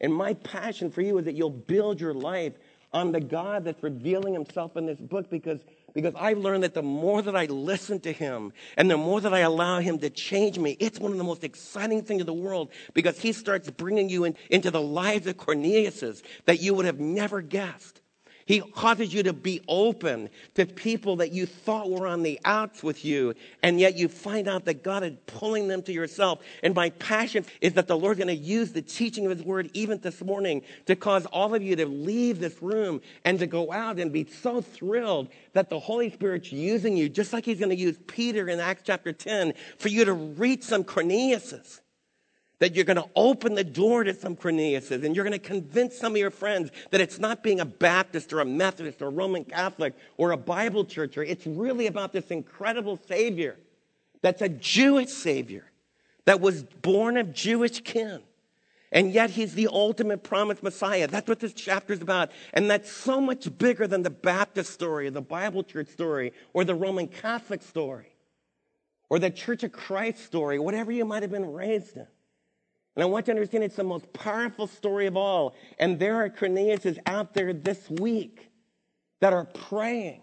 And 0.00 0.14
my 0.14 0.34
passion 0.34 0.90
for 0.90 1.02
you 1.02 1.18
is 1.18 1.24
that 1.24 1.34
you'll 1.34 1.50
build 1.50 2.00
your 2.00 2.14
life 2.14 2.54
on 2.92 3.12
the 3.12 3.20
God 3.20 3.64
that's 3.64 3.82
revealing 3.82 4.32
himself 4.32 4.76
in 4.76 4.86
this 4.86 4.98
book 4.98 5.28
because 5.30 5.60
because 5.94 6.14
I've 6.16 6.38
learned 6.38 6.62
that 6.62 6.74
the 6.74 6.82
more 6.82 7.22
that 7.22 7.34
I 7.34 7.46
listen 7.46 7.98
to 8.00 8.12
him 8.12 8.52
and 8.76 8.90
the 8.90 8.96
more 8.96 9.20
that 9.20 9.32
I 9.32 9.40
allow 9.40 9.80
him 9.80 9.98
to 9.98 10.10
change 10.10 10.58
me, 10.58 10.76
it's 10.78 11.00
one 11.00 11.12
of 11.12 11.18
the 11.18 11.24
most 11.24 11.44
exciting 11.44 12.02
things 12.02 12.20
in 12.20 12.26
the 12.26 12.32
world 12.32 12.70
because 12.92 13.18
he 13.18 13.32
starts 13.32 13.70
bringing 13.70 14.08
you 14.08 14.24
in, 14.24 14.36
into 14.50 14.70
the 14.70 14.82
lives 14.82 15.26
of 15.26 15.38
Cornelius's 15.38 16.22
that 16.44 16.60
you 16.60 16.74
would 16.74 16.86
have 16.86 17.00
never 17.00 17.40
guessed. 17.40 18.00
He 18.48 18.60
causes 18.60 19.12
you 19.12 19.22
to 19.24 19.34
be 19.34 19.60
open 19.68 20.30
to 20.54 20.64
people 20.64 21.16
that 21.16 21.32
you 21.32 21.44
thought 21.44 21.90
were 21.90 22.06
on 22.06 22.22
the 22.22 22.40
outs 22.46 22.82
with 22.82 23.04
you, 23.04 23.34
and 23.62 23.78
yet 23.78 23.98
you 23.98 24.08
find 24.08 24.48
out 24.48 24.64
that 24.64 24.82
God 24.82 25.04
is 25.04 25.12
pulling 25.26 25.68
them 25.68 25.82
to 25.82 25.92
yourself. 25.92 26.38
And 26.62 26.74
my 26.74 26.88
passion 26.88 27.44
is 27.60 27.74
that 27.74 27.88
the 27.88 27.98
Lord's 27.98 28.16
going 28.16 28.28
to 28.28 28.42
use 28.42 28.72
the 28.72 28.80
teaching 28.80 29.26
of 29.26 29.36
His 29.36 29.44
Word 29.44 29.68
even 29.74 29.98
this 29.98 30.22
morning 30.22 30.62
to 30.86 30.96
cause 30.96 31.26
all 31.26 31.54
of 31.54 31.62
you 31.62 31.76
to 31.76 31.84
leave 31.84 32.40
this 32.40 32.62
room 32.62 33.02
and 33.22 33.38
to 33.38 33.46
go 33.46 33.70
out 33.70 33.98
and 33.98 34.10
be 34.10 34.24
so 34.24 34.62
thrilled 34.62 35.28
that 35.52 35.68
the 35.68 35.78
Holy 35.78 36.10
Spirit's 36.10 36.50
using 36.50 36.96
you, 36.96 37.10
just 37.10 37.34
like 37.34 37.44
He's 37.44 37.58
going 37.58 37.68
to 37.68 37.76
use 37.76 37.98
Peter 38.06 38.48
in 38.48 38.60
Acts 38.60 38.82
chapter 38.82 39.12
10, 39.12 39.52
for 39.76 39.88
you 39.88 40.06
to 40.06 40.14
reach 40.14 40.62
some 40.62 40.84
Corneliuses 40.84 41.80
that 42.60 42.74
you're 42.74 42.84
going 42.84 42.96
to 42.96 43.08
open 43.14 43.54
the 43.54 43.64
door 43.64 44.04
to 44.04 44.14
some 44.14 44.34
Corneliuses 44.34 45.04
and 45.04 45.14
you're 45.14 45.24
going 45.24 45.38
to 45.38 45.38
convince 45.38 45.96
some 45.96 46.12
of 46.12 46.18
your 46.18 46.30
friends 46.30 46.70
that 46.90 47.00
it's 47.00 47.18
not 47.18 47.42
being 47.42 47.60
a 47.60 47.64
Baptist 47.64 48.32
or 48.32 48.40
a 48.40 48.44
Methodist 48.44 49.00
or 49.00 49.06
a 49.06 49.10
Roman 49.10 49.44
Catholic 49.44 49.94
or 50.16 50.32
a 50.32 50.36
Bible 50.36 50.84
churcher. 50.84 51.22
It's 51.22 51.46
really 51.46 51.86
about 51.86 52.12
this 52.12 52.26
incredible 52.26 52.98
Savior 53.06 53.56
that's 54.20 54.42
a 54.42 54.48
Jewish 54.48 55.10
Savior 55.10 55.70
that 56.24 56.40
was 56.40 56.62
born 56.62 57.16
of 57.16 57.32
Jewish 57.32 57.80
kin. 57.80 58.22
And 58.90 59.12
yet 59.12 59.30
he's 59.30 59.54
the 59.54 59.68
ultimate 59.70 60.22
promised 60.22 60.62
Messiah. 60.62 61.06
That's 61.06 61.28
what 61.28 61.40
this 61.40 61.52
chapter 61.52 61.92
is 61.92 62.00
about. 62.00 62.30
And 62.54 62.70
that's 62.70 62.90
so 62.90 63.20
much 63.20 63.56
bigger 63.58 63.86
than 63.86 64.02
the 64.02 64.10
Baptist 64.10 64.72
story, 64.72 65.06
or 65.06 65.10
the 65.10 65.20
Bible 65.20 65.62
church 65.62 65.88
story, 65.88 66.32
or 66.54 66.64
the 66.64 66.74
Roman 66.74 67.06
Catholic 67.06 67.62
story, 67.62 68.12
or 69.10 69.18
the 69.18 69.30
Church 69.30 69.62
of 69.62 69.72
Christ 69.72 70.24
story, 70.24 70.58
whatever 70.58 70.90
you 70.90 71.04
might 71.04 71.22
have 71.22 71.30
been 71.30 71.52
raised 71.52 71.96
in. 71.96 72.06
And 72.98 73.04
I 73.04 73.06
want 73.06 73.28
you 73.28 73.34
to 73.34 73.38
understand 73.38 73.62
it's 73.62 73.76
the 73.76 73.84
most 73.84 74.12
powerful 74.12 74.66
story 74.66 75.06
of 75.06 75.16
all. 75.16 75.54
And 75.78 76.00
there 76.00 76.16
are 76.16 76.28
Corneliuses 76.28 76.98
out 77.06 77.32
there 77.32 77.52
this 77.52 77.88
week 77.88 78.50
that 79.20 79.32
are 79.32 79.44
praying. 79.44 80.20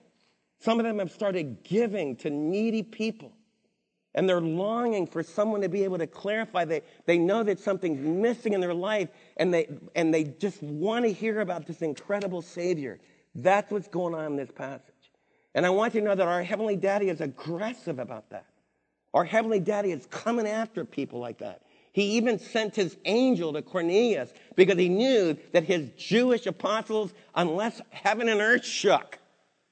Some 0.59 0.81
of 0.81 0.85
them 0.85 0.99
have 0.99 1.09
started 1.09 1.63
giving 1.63 2.17
to 2.17 2.29
needy 2.29 2.83
people. 2.83 3.31
And 4.13 4.27
they're 4.27 4.41
longing 4.41 5.07
for 5.07 5.23
someone 5.23 5.61
to 5.61 5.69
be 5.69 5.85
able 5.85 5.99
to 5.99 6.05
clarify. 6.05 6.65
They, 6.65 6.81
they 7.05 7.17
know 7.17 7.43
that 7.43 7.61
something's 7.61 8.05
missing 8.05 8.51
in 8.51 8.59
their 8.59 8.73
life, 8.73 9.07
and 9.37 9.53
they, 9.53 9.69
and 9.95 10.13
they 10.13 10.25
just 10.25 10.61
want 10.61 11.05
to 11.05 11.13
hear 11.13 11.39
about 11.39 11.65
this 11.65 11.81
incredible 11.81 12.41
Savior. 12.41 12.99
That's 13.35 13.71
what's 13.71 13.87
going 13.87 14.13
on 14.13 14.25
in 14.25 14.35
this 14.35 14.51
passage. 14.51 14.81
And 15.53 15.65
I 15.65 15.69
want 15.69 15.95
you 15.95 16.01
to 16.01 16.07
know 16.07 16.15
that 16.15 16.27
our 16.27 16.43
Heavenly 16.43 16.75
Daddy 16.75 17.07
is 17.07 17.21
aggressive 17.21 17.99
about 17.99 18.31
that. 18.31 18.47
Our 19.13 19.23
Heavenly 19.23 19.61
Daddy 19.61 19.93
is 19.93 20.07
coming 20.07 20.45
after 20.45 20.83
people 20.83 21.21
like 21.21 21.37
that. 21.37 21.61
He 21.95 22.17
even 22.17 22.39
sent 22.39 22.75
his 22.75 22.97
angel 23.05 23.53
to 23.53 23.61
Cornelius 23.61 24.33
because 24.57 24.77
he 24.77 24.89
knew 24.89 25.37
that 25.53 25.63
his 25.63 25.91
Jewish 25.91 26.45
apostles, 26.45 27.13
unless 27.33 27.81
heaven 27.89 28.27
and 28.27 28.41
earth 28.41 28.65
shook, 28.65 29.17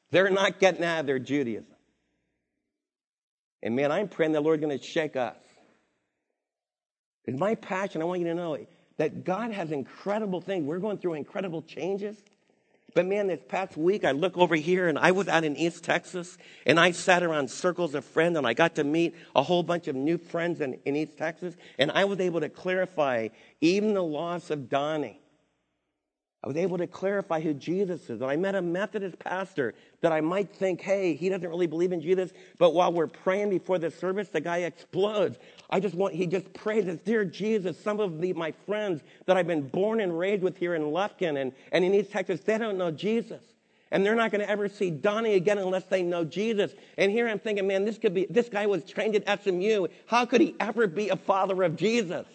they're 0.09 0.29
not 0.29 0.57
getting 0.57 0.85
out 0.85 1.01
of 1.01 1.05
their 1.05 1.19
Judaism. 1.19 1.75
And 3.61 3.75
man, 3.75 3.91
I'm 3.91 4.07
praying 4.07 4.31
the 4.31 4.39
Lord's 4.39 4.63
going 4.63 4.79
to 4.79 4.81
shake 4.81 5.17
us. 5.17 5.35
It's 7.25 7.37
my 7.37 7.55
passion. 7.55 8.01
I 8.01 8.05
want 8.05 8.21
you 8.21 8.27
to 8.27 8.35
know 8.35 8.57
that 8.95 9.25
God 9.25 9.51
has 9.51 9.73
incredible 9.73 10.39
things. 10.39 10.65
We're 10.65 10.79
going 10.79 10.99
through 10.99 11.15
incredible 11.15 11.61
changes. 11.61 12.15
But 12.93 13.07
man, 13.07 13.27
this 13.27 13.39
past 13.47 13.75
week 13.75 14.05
I 14.05 14.11
look 14.11 14.37
over 14.37 14.55
here 14.55 14.87
and 14.87 14.99
I 14.99 15.11
was 15.11 15.27
out 15.27 15.43
in 15.43 15.57
East 15.57 15.83
Texas 15.83 16.37
and 16.65 16.79
I 16.79 16.91
sat 16.91 17.23
around 17.23 17.49
circles 17.49 17.95
of 17.95 18.05
friends 18.05 18.37
and 18.37 18.45
I 18.45 18.53
got 18.53 18.75
to 18.75 18.83
meet 18.83 19.15
a 19.35 19.41
whole 19.41 19.63
bunch 19.63 19.87
of 19.87 19.95
new 19.95 20.17
friends 20.17 20.61
in, 20.61 20.79
in 20.85 20.95
East 20.95 21.17
Texas 21.17 21.55
and 21.79 21.91
I 21.91 22.05
was 22.05 22.19
able 22.19 22.41
to 22.41 22.49
clarify 22.49 23.29
even 23.61 23.95
the 23.95 24.03
loss 24.03 24.51
of 24.51 24.69
Donnie 24.69 25.22
I 26.43 26.47
was 26.47 26.57
able 26.57 26.77
to 26.77 26.87
clarify 26.87 27.39
who 27.39 27.53
Jesus 27.53 28.09
is. 28.09 28.21
And 28.21 28.29
I 28.29 28.35
met 28.35 28.53
a 28.53 28.61
Methodist 28.61 29.17
pastor 29.17 29.73
that 30.01 30.11
I 30.11 30.19
might 30.19 30.53
think, 30.53 30.81
hey, 30.81 31.13
he 31.13 31.29
doesn't 31.29 31.47
really 31.47 31.67
believe 31.67 31.93
in 31.93 32.01
Jesus. 32.01 32.33
But 32.57 32.73
while 32.73 32.91
we're 32.91 33.07
praying 33.07 33.49
before 33.49 33.79
the 33.79 33.89
service, 33.89 34.27
the 34.27 34.41
guy 34.41 34.57
explodes. 34.57 35.37
I 35.69 35.79
just 35.79 35.95
want, 35.95 36.13
he 36.13 36.27
just 36.27 36.51
prays, 36.53 36.85
Dear 37.05 37.23
Jesus, 37.23 37.79
some 37.79 38.01
of 38.01 38.19
the, 38.19 38.33
my 38.33 38.51
friends 38.65 39.01
that 39.25 39.37
I've 39.37 39.47
been 39.47 39.69
born 39.69 40.01
and 40.01 40.19
raised 40.19 40.43
with 40.43 40.57
here 40.57 40.75
in 40.75 40.81
Lufkin 40.81 41.41
and, 41.41 41.53
and 41.71 41.85
in 41.85 41.93
East 41.93 42.11
Texas, 42.11 42.41
they 42.41 42.57
don't 42.57 42.77
know 42.77 42.91
Jesus. 42.91 43.41
And 43.91 44.05
they're 44.05 44.15
not 44.15 44.31
going 44.31 44.41
to 44.41 44.49
ever 44.49 44.67
see 44.67 44.89
Donnie 44.89 45.35
again 45.35 45.59
unless 45.59 45.85
they 45.85 46.03
know 46.03 46.25
Jesus. 46.25 46.73
And 46.97 47.09
here 47.09 47.29
I'm 47.29 47.39
thinking, 47.39 47.67
man, 47.67 47.85
this 47.85 47.97
could 47.97 48.13
be, 48.13 48.25
this 48.29 48.49
guy 48.49 48.65
was 48.65 48.83
trained 48.83 49.15
at 49.15 49.43
SMU. 49.43 49.87
How 50.07 50.25
could 50.25 50.41
he 50.41 50.55
ever 50.59 50.87
be 50.87 51.07
a 51.07 51.15
father 51.15 51.63
of 51.63 51.77
Jesus? 51.77 52.25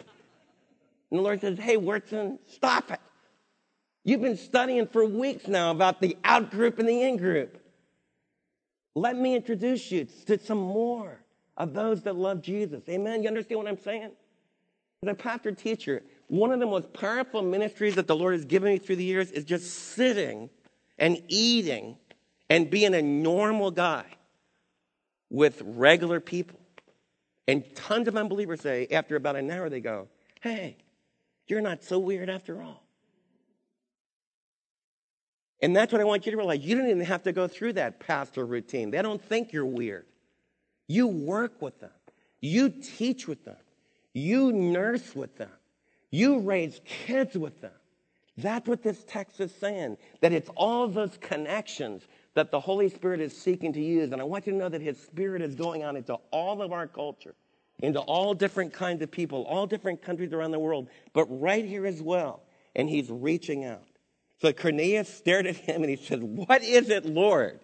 And 1.10 1.18
the 1.18 1.22
Lord 1.22 1.42
says, 1.42 1.58
hey, 1.58 1.76
Wyrtzen, 1.76 2.38
stop 2.46 2.90
it. 2.90 3.00
You've 4.08 4.22
been 4.22 4.38
studying 4.38 4.86
for 4.86 5.04
weeks 5.04 5.48
now 5.48 5.70
about 5.70 6.00
the 6.00 6.16
out 6.24 6.50
group 6.50 6.78
and 6.78 6.88
the 6.88 7.02
in 7.02 7.18
group. 7.18 7.62
Let 8.94 9.18
me 9.18 9.36
introduce 9.36 9.92
you 9.92 10.06
to 10.24 10.38
some 10.38 10.56
more 10.56 11.20
of 11.58 11.74
those 11.74 12.00
that 12.04 12.16
love 12.16 12.40
Jesus. 12.40 12.82
Amen. 12.88 13.22
You 13.22 13.28
understand 13.28 13.58
what 13.58 13.68
I'm 13.68 13.78
saying? 13.78 14.12
As 15.02 15.10
a 15.10 15.14
pastor 15.14 15.52
teacher, 15.52 16.02
one 16.28 16.52
of 16.52 16.58
the 16.58 16.64
most 16.64 16.90
powerful 16.94 17.42
ministries 17.42 17.96
that 17.96 18.06
the 18.06 18.16
Lord 18.16 18.32
has 18.32 18.46
given 18.46 18.72
me 18.72 18.78
through 18.78 18.96
the 18.96 19.04
years 19.04 19.30
is 19.30 19.44
just 19.44 19.70
sitting 19.70 20.48
and 20.96 21.22
eating 21.28 21.98
and 22.48 22.70
being 22.70 22.94
a 22.94 23.02
normal 23.02 23.70
guy 23.70 24.06
with 25.28 25.60
regular 25.66 26.18
people. 26.18 26.58
And 27.46 27.62
tons 27.76 28.08
of 28.08 28.16
unbelievers 28.16 28.62
say, 28.62 28.86
after 28.90 29.16
about 29.16 29.36
an 29.36 29.50
hour, 29.50 29.68
they 29.68 29.80
go, 29.80 30.08
Hey, 30.40 30.78
you're 31.46 31.60
not 31.60 31.84
so 31.84 31.98
weird 31.98 32.30
after 32.30 32.62
all. 32.62 32.87
And 35.60 35.74
that's 35.74 35.92
what 35.92 36.00
I 36.00 36.04
want 36.04 36.24
you 36.24 36.32
to 36.32 36.38
realize. 36.38 36.60
You 36.60 36.76
don't 36.76 36.88
even 36.88 37.00
have 37.00 37.24
to 37.24 37.32
go 37.32 37.48
through 37.48 37.74
that 37.74 37.98
pastor 37.98 38.46
routine. 38.46 38.90
They 38.90 39.02
don't 39.02 39.22
think 39.22 39.52
you're 39.52 39.66
weird. 39.66 40.06
You 40.86 41.08
work 41.08 41.60
with 41.60 41.80
them. 41.80 41.90
You 42.40 42.68
teach 42.70 43.26
with 43.26 43.44
them. 43.44 43.56
You 44.12 44.52
nurse 44.52 45.14
with 45.14 45.36
them. 45.36 45.50
You 46.10 46.38
raise 46.38 46.80
kids 46.84 47.36
with 47.36 47.60
them. 47.60 47.72
That's 48.36 48.68
what 48.68 48.82
this 48.82 49.04
text 49.04 49.40
is 49.40 49.52
saying. 49.54 49.98
That 50.20 50.32
it's 50.32 50.48
all 50.56 50.86
those 50.86 51.18
connections 51.20 52.04
that 52.34 52.52
the 52.52 52.60
Holy 52.60 52.88
Spirit 52.88 53.20
is 53.20 53.36
seeking 53.36 53.72
to 53.72 53.80
use. 53.80 54.12
And 54.12 54.20
I 54.20 54.24
want 54.24 54.46
you 54.46 54.52
to 54.52 54.58
know 54.58 54.68
that 54.68 54.80
His 54.80 54.98
Spirit 54.98 55.42
is 55.42 55.56
going 55.56 55.82
on 55.82 55.96
into 55.96 56.14
all 56.30 56.62
of 56.62 56.72
our 56.72 56.86
culture, 56.86 57.34
into 57.80 57.98
all 57.98 58.32
different 58.32 58.72
kinds 58.72 59.02
of 59.02 59.10
people, 59.10 59.42
all 59.42 59.66
different 59.66 60.00
countries 60.00 60.32
around 60.32 60.52
the 60.52 60.58
world, 60.58 60.88
but 61.12 61.26
right 61.26 61.64
here 61.64 61.84
as 61.84 62.00
well. 62.00 62.42
And 62.76 62.88
He's 62.88 63.10
reaching 63.10 63.64
out. 63.64 63.87
So 64.40 64.52
Cornelius 64.52 65.12
stared 65.12 65.46
at 65.46 65.56
him 65.56 65.82
and 65.82 65.90
he 65.90 65.96
said, 65.96 66.22
What 66.22 66.62
is 66.62 66.90
it, 66.90 67.04
Lord? 67.04 67.60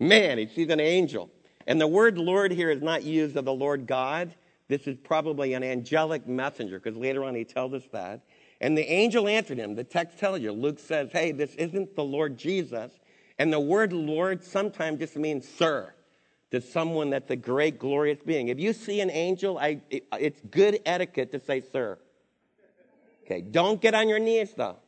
Man, 0.00 0.38
he 0.38 0.46
sees 0.46 0.70
an 0.70 0.80
angel. 0.80 1.30
And 1.66 1.80
the 1.80 1.86
word 1.86 2.16
Lord 2.16 2.52
here 2.52 2.70
is 2.70 2.82
not 2.82 3.02
used 3.02 3.36
of 3.36 3.44
the 3.44 3.52
Lord 3.52 3.86
God. 3.86 4.34
This 4.68 4.86
is 4.86 4.96
probably 4.96 5.54
an 5.54 5.62
angelic 5.62 6.26
messenger, 6.26 6.78
because 6.80 6.98
later 6.98 7.24
on 7.24 7.34
he 7.34 7.44
tells 7.44 7.72
us 7.72 7.84
that. 7.92 8.22
And 8.60 8.76
the 8.76 8.90
angel 8.90 9.28
answered 9.28 9.58
him. 9.58 9.74
The 9.74 9.84
text 9.84 10.18
tells 10.18 10.40
you, 10.40 10.52
Luke 10.52 10.78
says, 10.78 11.10
Hey, 11.12 11.32
this 11.32 11.54
isn't 11.56 11.94
the 11.94 12.04
Lord 12.04 12.38
Jesus. 12.38 12.90
And 13.38 13.52
the 13.52 13.60
word 13.60 13.92
Lord 13.92 14.42
sometimes 14.42 15.00
just 15.00 15.16
means 15.16 15.46
sir 15.46 15.92
to 16.50 16.60
someone 16.60 17.10
that's 17.10 17.30
a 17.30 17.36
great, 17.36 17.78
glorious 17.78 18.18
being. 18.24 18.48
If 18.48 18.58
you 18.58 18.72
see 18.72 19.00
an 19.00 19.10
angel, 19.10 19.58
I, 19.58 19.80
it, 19.90 20.06
it's 20.18 20.40
good 20.50 20.80
etiquette 20.86 21.32
to 21.32 21.40
say 21.40 21.60
sir. 21.60 21.98
Okay, 23.24 23.42
don't 23.42 23.80
get 23.80 23.94
on 23.94 24.08
your 24.08 24.20
knees 24.20 24.54
though. 24.56 24.78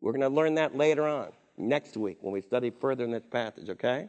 We're 0.00 0.12
going 0.12 0.22
to 0.22 0.28
learn 0.28 0.54
that 0.54 0.76
later 0.76 1.06
on, 1.06 1.32
next 1.56 1.96
week, 1.96 2.18
when 2.20 2.32
we 2.32 2.40
study 2.40 2.70
further 2.70 3.04
in 3.04 3.10
this 3.10 3.26
passage, 3.26 3.68
okay? 3.70 4.08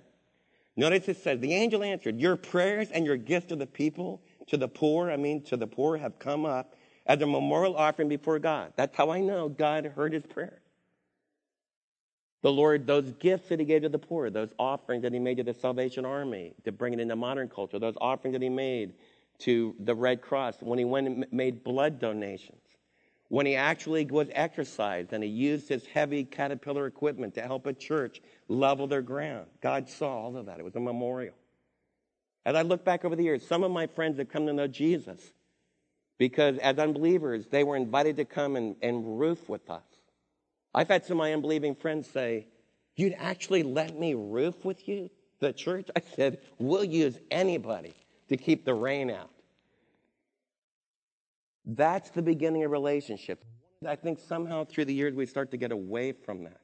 Notice 0.75 1.07
it 1.07 1.17
says, 1.17 1.39
The 1.39 1.53
angel 1.53 1.83
answered, 1.83 2.19
Your 2.19 2.35
prayers 2.35 2.91
and 2.91 3.05
your 3.05 3.17
gifts 3.17 3.47
to 3.47 3.55
the 3.55 3.65
people, 3.65 4.21
to 4.47 4.57
the 4.57 4.67
poor, 4.67 5.11
I 5.11 5.17
mean, 5.17 5.41
to 5.45 5.57
the 5.57 5.67
poor, 5.67 5.97
have 5.97 6.19
come 6.19 6.45
up 6.45 6.75
as 7.05 7.21
a 7.21 7.25
memorial 7.25 7.75
offering 7.75 8.09
before 8.09 8.37
God. 8.37 8.73
That's 8.75 8.95
how 8.95 9.09
I 9.09 9.21
know 9.21 9.49
God 9.49 9.85
heard 9.85 10.13
his 10.13 10.23
prayer. 10.23 10.61
The 12.43 12.51
Lord, 12.51 12.85
those 12.85 13.11
gifts 13.13 13.49
that 13.49 13.59
he 13.59 13.65
gave 13.65 13.81
to 13.81 13.89
the 13.89 13.97
poor, 13.97 14.29
those 14.29 14.53
offerings 14.59 15.01
that 15.01 15.13
he 15.13 15.19
made 15.19 15.37
to 15.37 15.43
the 15.43 15.53
Salvation 15.53 16.05
Army 16.05 16.53
to 16.65 16.71
bring 16.71 16.93
it 16.93 16.99
into 16.99 17.15
modern 17.15 17.49
culture, 17.49 17.79
those 17.79 17.97
offerings 17.99 18.35
that 18.35 18.41
he 18.43 18.49
made 18.49 18.93
to 19.39 19.75
the 19.79 19.95
Red 19.95 20.21
Cross 20.21 20.57
when 20.61 20.77
he 20.77 20.85
went 20.85 21.07
and 21.07 21.25
made 21.31 21.63
blood 21.63 21.99
donations, 21.99 22.61
when 23.29 23.45
he 23.45 23.55
actually 23.55 24.05
was 24.05 24.29
exercised 24.31 25.11
and 25.11 25.23
he 25.23 25.29
used 25.29 25.67
his 25.67 25.85
heavy 25.85 26.23
caterpillar 26.23 26.87
equipment 26.87 27.33
to 27.35 27.41
help 27.41 27.65
a 27.65 27.73
church 27.73 28.21
level 28.47 28.87
their 28.87 29.01
ground. 29.01 29.47
God 29.61 29.89
saw 29.89 30.23
all 30.23 30.37
of 30.37 30.45
that. 30.45 30.59
It 30.59 30.65
was 30.65 30.75
a 30.75 30.79
memorial. 30.79 31.35
As 32.45 32.55
I 32.55 32.61
look 32.61 32.85
back 32.85 33.03
over 33.03 33.15
the 33.15 33.23
years, 33.23 33.45
some 33.45 33.63
of 33.63 33.71
my 33.71 33.87
friends 33.87 34.17
have 34.19 34.29
come 34.29 34.45
to 34.47 34.53
know 34.53 34.67
Jesus 34.67 35.33
because 36.17 36.57
as 36.59 36.77
unbelievers, 36.77 37.47
they 37.47 37.63
were 37.63 37.75
invited 37.75 38.15
to 38.17 38.25
come 38.25 38.55
and, 38.55 38.75
and 38.81 39.19
roof 39.19 39.49
with 39.49 39.69
us. 39.69 39.83
I've 40.73 40.87
had 40.87 41.05
some 41.05 41.17
of 41.17 41.19
my 41.19 41.33
unbelieving 41.33 41.75
friends 41.75 42.09
say, 42.09 42.47
You'd 42.95 43.15
actually 43.19 43.61
let 43.61 43.99
me 43.99 44.15
roof 44.15 44.65
with 44.65 44.87
you, 44.87 45.11
the 45.39 45.53
church? 45.53 45.89
I 45.95 46.01
said, 46.15 46.39
We'll 46.57 46.83
use 46.83 47.17
anybody 47.29 47.93
to 48.29 48.37
keep 48.37 48.65
the 48.65 48.73
rain 48.73 49.11
out. 49.11 49.29
That's 51.67 52.09
the 52.11 52.21
beginning 52.21 52.63
of 52.63 52.71
relationship. 52.71 53.43
I 53.85 53.95
think 53.95 54.19
somehow 54.19 54.63
through 54.63 54.85
the 54.85 54.93
years 54.93 55.13
we 55.13 55.25
start 55.25 55.51
to 55.51 55.57
get 55.57 55.71
away 55.71 56.13
from 56.13 56.45
that. 56.45 56.61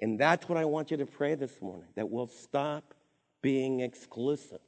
And 0.00 0.18
that's 0.18 0.48
what 0.48 0.56
I 0.56 0.64
want 0.64 0.90
you 0.90 0.96
to 0.96 1.06
pray 1.06 1.34
this 1.34 1.60
morning 1.60 1.88
that 1.94 2.08
we'll 2.08 2.26
stop 2.26 2.94
being 3.42 3.80
exclusive. 3.80 4.60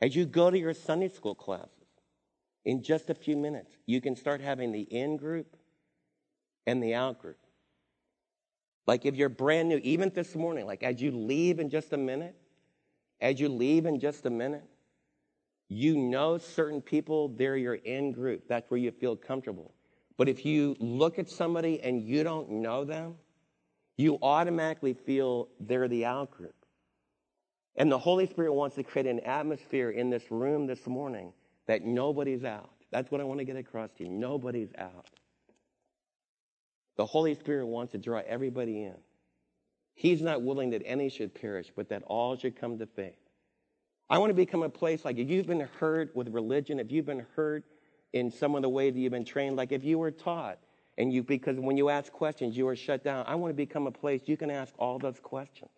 As 0.00 0.16
you 0.16 0.24
go 0.24 0.50
to 0.50 0.58
your 0.58 0.72
Sunday 0.72 1.08
school 1.08 1.34
classes, 1.34 1.70
in 2.64 2.82
just 2.82 3.10
a 3.10 3.14
few 3.14 3.36
minutes, 3.36 3.76
you 3.84 4.00
can 4.00 4.16
start 4.16 4.40
having 4.40 4.72
the 4.72 4.80
in 4.80 5.18
group 5.18 5.54
and 6.66 6.82
the 6.82 6.94
out 6.94 7.18
group. 7.18 7.36
Like 8.86 9.04
if 9.04 9.14
you're 9.14 9.28
brand 9.28 9.68
new, 9.68 9.80
even 9.82 10.10
this 10.14 10.34
morning, 10.34 10.66
like 10.66 10.82
as 10.82 11.00
you 11.00 11.10
leave 11.10 11.58
in 11.60 11.68
just 11.68 11.92
a 11.92 11.98
minute, 11.98 12.34
as 13.20 13.38
you 13.38 13.50
leave 13.50 13.84
in 13.84 14.00
just 14.00 14.24
a 14.24 14.30
minute, 14.30 14.64
you 15.68 15.96
know 15.96 16.38
certain 16.38 16.80
people, 16.80 17.28
they're 17.28 17.56
your 17.56 17.74
in 17.74 18.12
group. 18.12 18.44
That's 18.48 18.70
where 18.70 18.78
you 18.78 18.90
feel 18.90 19.16
comfortable. 19.16 19.74
But 20.16 20.28
if 20.28 20.44
you 20.44 20.76
look 20.78 21.18
at 21.18 21.28
somebody 21.28 21.80
and 21.80 22.02
you 22.02 22.22
don't 22.22 22.50
know 22.50 22.84
them, 22.84 23.16
you 23.96 24.18
automatically 24.22 24.92
feel 24.92 25.48
they're 25.60 25.88
the 25.88 26.04
out 26.04 26.30
group. 26.30 26.54
And 27.76 27.90
the 27.90 27.98
Holy 27.98 28.26
Spirit 28.26 28.52
wants 28.52 28.76
to 28.76 28.82
create 28.82 29.06
an 29.06 29.20
atmosphere 29.20 29.90
in 29.90 30.10
this 30.10 30.30
room 30.30 30.66
this 30.66 30.86
morning 30.86 31.32
that 31.66 31.84
nobody's 31.84 32.44
out. 32.44 32.70
That's 32.90 33.10
what 33.10 33.20
I 33.20 33.24
want 33.24 33.40
to 33.40 33.44
get 33.44 33.56
across 33.56 33.90
to 33.94 34.04
you. 34.04 34.10
Nobody's 34.10 34.72
out. 34.78 35.10
The 36.96 37.06
Holy 37.06 37.34
Spirit 37.34 37.66
wants 37.66 37.92
to 37.92 37.98
draw 37.98 38.22
everybody 38.26 38.84
in. 38.84 38.94
He's 39.94 40.22
not 40.22 40.42
willing 40.42 40.70
that 40.70 40.82
any 40.84 41.08
should 41.08 41.34
perish, 41.34 41.72
but 41.74 41.88
that 41.88 42.02
all 42.04 42.36
should 42.36 42.54
come 42.54 42.78
to 42.78 42.86
faith. 42.86 43.23
I 44.10 44.18
want 44.18 44.30
to 44.30 44.34
become 44.34 44.62
a 44.62 44.68
place 44.68 45.04
like 45.04 45.18
if 45.18 45.30
you've 45.30 45.46
been 45.46 45.68
hurt 45.78 46.14
with 46.14 46.28
religion, 46.28 46.78
if 46.78 46.90
you've 46.90 47.06
been 47.06 47.26
hurt 47.34 47.64
in 48.12 48.30
some 48.30 48.54
of 48.54 48.62
the 48.62 48.68
way 48.68 48.90
that 48.90 48.98
you've 48.98 49.12
been 49.12 49.24
trained, 49.24 49.56
like 49.56 49.72
if 49.72 49.82
you 49.84 49.98
were 49.98 50.10
taught 50.10 50.58
and 50.98 51.12
you, 51.12 51.22
because 51.22 51.58
when 51.58 51.76
you 51.76 51.88
ask 51.88 52.12
questions, 52.12 52.56
you 52.56 52.68
are 52.68 52.76
shut 52.76 53.02
down. 53.02 53.24
I 53.26 53.34
want 53.34 53.50
to 53.50 53.56
become 53.56 53.86
a 53.86 53.90
place 53.90 54.22
you 54.26 54.36
can 54.36 54.50
ask 54.50 54.72
all 54.78 54.98
those 54.98 55.18
questions. 55.20 55.70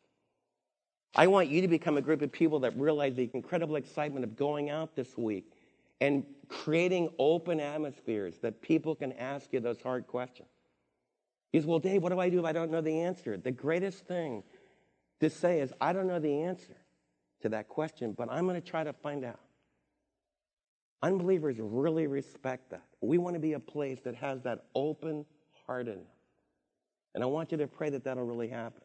I 1.15 1.29
want 1.29 1.49
you 1.49 1.63
to 1.63 1.69
become 1.69 1.97
a 1.97 2.03
group 2.03 2.21
of 2.21 2.31
people 2.31 2.61
that 2.61 2.79
realize 2.79 3.15
the 3.15 3.31
incredible 3.33 3.77
excitement 3.77 4.25
of 4.25 4.37
going 4.37 4.69
out 4.71 4.97
this 4.97 5.17
week 5.17 5.53
and 6.01 6.25
creating 6.49 7.09
open 7.19 7.59
atmospheres 7.59 8.35
that 8.43 8.61
people 8.61 8.95
can 8.95 9.13
ask 9.13 9.51
you 9.53 9.61
those 9.61 9.81
hard 9.81 10.07
questions. 10.07 10.49
He 11.53 11.59
says, 11.59 11.67
Well, 11.67 11.79
Dave, 11.79 12.03
what 12.03 12.11
do 12.11 12.21
I 12.21 12.29
do 12.29 12.41
if 12.41 12.45
I 12.45 12.53
don't 12.53 12.71
know 12.71 12.83
the 12.83 13.01
answer? 13.01 13.39
The 13.39 13.53
greatest 13.53 14.07
thing 14.07 14.43
to 15.21 15.31
say 15.31 15.61
is, 15.61 15.73
I 15.81 15.95
don't 15.95 16.07
know 16.07 16.19
the 16.19 16.43
answer 16.43 16.77
to 17.43 17.49
that 17.51 17.69
question, 17.69 18.13
but 18.13 18.31
I'm 18.31 18.47
going 18.47 18.61
to 18.61 18.67
try 18.67 18.85
to 18.85 18.93
find 18.93 19.25
out. 19.25 19.41
Unbelievers 21.03 21.57
really 21.59 22.07
respect 22.07 22.71
that. 22.71 22.83
We 23.01 23.19
want 23.19 23.35
to 23.35 23.41
be 23.41 23.53
a 23.53 23.61
place 23.61 24.01
that 24.01 24.15
has 24.17 24.43
that 24.43 24.65
open 24.75 25.27
heartedness. 25.67 26.07
And 27.15 27.23
I 27.23 27.27
want 27.27 27.53
you 27.53 27.59
to 27.59 27.67
pray 27.67 27.91
that 27.91 28.05
that'll 28.05 28.25
really 28.25 28.49
happen. 28.49 28.83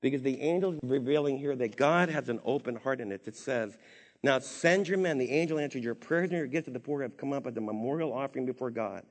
Because 0.00 0.22
the 0.22 0.40
angel 0.40 0.72
is 0.72 0.80
revealing 0.82 1.38
here 1.38 1.56
that 1.56 1.76
God 1.76 2.10
has 2.10 2.28
an 2.28 2.40
open 2.44 2.76
heart 2.76 3.00
in 3.00 3.10
it. 3.10 3.22
It 3.26 3.36
says, 3.36 3.78
Now 4.22 4.38
send 4.38 4.86
your 4.86 4.98
men. 4.98 5.16
The 5.16 5.30
angel 5.30 5.58
answered, 5.58 5.82
Your 5.82 5.94
prayers 5.94 6.30
and 6.30 6.38
your 6.38 6.46
gifts 6.46 6.66
to 6.66 6.70
the 6.72 6.80
poor 6.80 7.02
have 7.02 7.16
come 7.16 7.32
up 7.32 7.46
as 7.46 7.56
a 7.56 7.60
memorial 7.60 8.12
offering 8.12 8.44
before 8.44 8.70
God. 8.70 9.04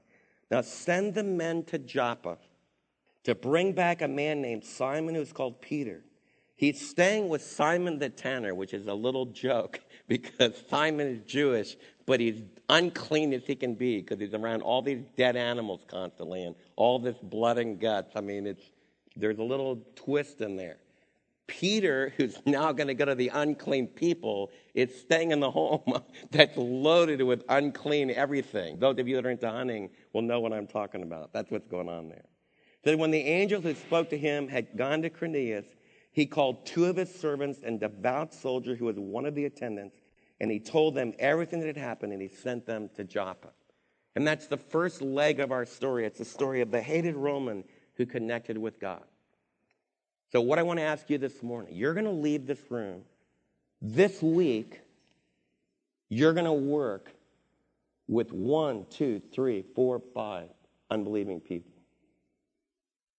Now 0.52 0.62
send 0.62 1.16
the 1.16 1.24
men 1.24 1.64
to 1.66 1.80
Joppa 1.80 2.38
to 3.24 3.34
bring 3.34 3.74
back 3.74 4.02
a 4.02 4.08
man 4.08 4.42
named 4.42 4.64
Simon 4.64 5.16
who's 5.16 5.34
called 5.34 5.62
Peter. 5.62 6.04
He's 6.64 6.90
staying 6.90 7.28
with 7.28 7.44
Simon 7.44 8.00
the 8.00 8.08
tanner, 8.08 8.56
which 8.56 8.74
is 8.74 8.88
a 8.88 8.94
little 8.94 9.26
joke 9.26 9.82
because 10.08 10.54
Simon 10.70 11.08
is 11.08 11.20
Jewish, 11.30 11.76
but 12.06 12.22
he's 12.22 12.42
unclean 12.70 13.34
as 13.34 13.44
he 13.46 13.54
can 13.54 13.76
be 13.76 14.00
because 14.00 14.18
he's 14.18 14.34
around 14.34 14.62
all 14.62 14.82
these 14.82 15.04
dead 15.18 15.36
animals 15.36 15.82
constantly 15.90 16.46
and 16.46 16.56
all 16.78 17.00
this 17.00 17.18
blood 17.22 17.58
and 17.58 17.82
guts. 17.82 18.14
I 18.16 18.22
mean, 18.22 18.48
it's, 18.48 18.64
there's 19.18 19.40
a 19.40 19.44
little 19.44 19.86
twist 19.98 20.40
in 20.40 20.56
there. 20.56 20.78
Peter, 21.48 22.14
who's 22.18 22.38
now 22.46 22.72
going 22.72 22.88
to 22.88 22.94
go 22.94 23.04
to 23.04 23.16
the 23.16 23.32
unclean 23.34 23.88
people, 23.88 24.50
is 24.74 24.98
staying 25.02 25.32
in 25.32 25.42
the 25.42 25.52
home 25.52 26.02
that's 26.32 26.56
loaded 26.56 27.22
with 27.24 27.44
unclean 27.50 28.10
everything. 28.10 28.80
Those 28.80 29.00
of 29.00 29.08
you 29.10 29.18
that 29.18 29.26
are 29.26 29.32
into 29.32 29.52
hunting 29.52 29.90
will 30.14 30.22
know 30.22 30.40
what 30.40 30.54
I'm 30.54 30.68
talking 30.68 31.04
about. 31.04 31.34
That's 31.34 31.52
what's 31.52 31.68
going 31.68 31.90
on 31.90 32.08
there. 32.08 32.24
That 32.84 32.98
when 32.98 33.12
the 33.12 33.20
angels 33.20 33.66
who 33.66 33.76
spoke 33.76 34.12
to 34.12 34.18
him 34.18 34.48
had 34.48 34.78
gone 34.78 35.02
to 35.02 35.10
Cornelius, 35.10 35.66
he 36.14 36.26
called 36.28 36.66
two 36.66 36.86
of 36.86 36.96
his 36.96 37.14
servants 37.14 37.60
and 37.64 37.80
devout 37.80 38.34
soldier 38.34 38.76
who 38.76 38.86
was 38.86 38.98
one 38.98 39.26
of 39.26 39.36
the 39.36 39.46
attendants, 39.46 39.98
and 40.40 40.50
he 40.50 40.60
told 40.60 40.96
them 40.96 41.14
everything 41.20 41.60
that 41.60 41.68
had 41.68 41.78
happened, 41.78 42.14
and 42.14 42.22
he 42.22 42.28
sent 42.30 42.66
them 42.66 42.90
to 42.96 43.04
Joppa. 43.04 43.50
And 44.16 44.26
that's 44.26 44.48
the 44.48 44.58
first 44.58 45.02
leg 45.02 45.40
of 45.40 45.52
our 45.52 45.66
story. 45.66 46.06
It's 46.06 46.20
the 46.20 46.26
story 46.26 46.62
of 46.62 46.70
the 46.70 46.82
hated 46.82 47.16
Roman 47.16 47.64
who 47.96 48.06
connected 48.06 48.58
with 48.58 48.80
God. 48.80 49.04
So, 50.32 50.42
what 50.42 50.60
I 50.60 50.64
want 50.64 50.80
to 50.80 50.84
ask 50.84 51.10
you 51.10 51.18
this 51.18 51.42
morning, 51.42 51.76
you're 51.76 51.94
going 51.96 52.06
to 52.06 52.12
leave 52.12 52.46
this 52.46 52.62
room 52.70 53.02
this 53.82 54.22
week, 54.22 54.80
you're 56.10 56.34
going 56.34 56.46
to 56.46 56.54
work 56.54 57.12
with 58.08 58.32
one, 58.32 58.86
two, 58.90 59.22
three, 59.34 59.66
four, 59.76 60.02
five 60.14 60.50
unbelieving 60.90 61.42
people. 61.42 61.73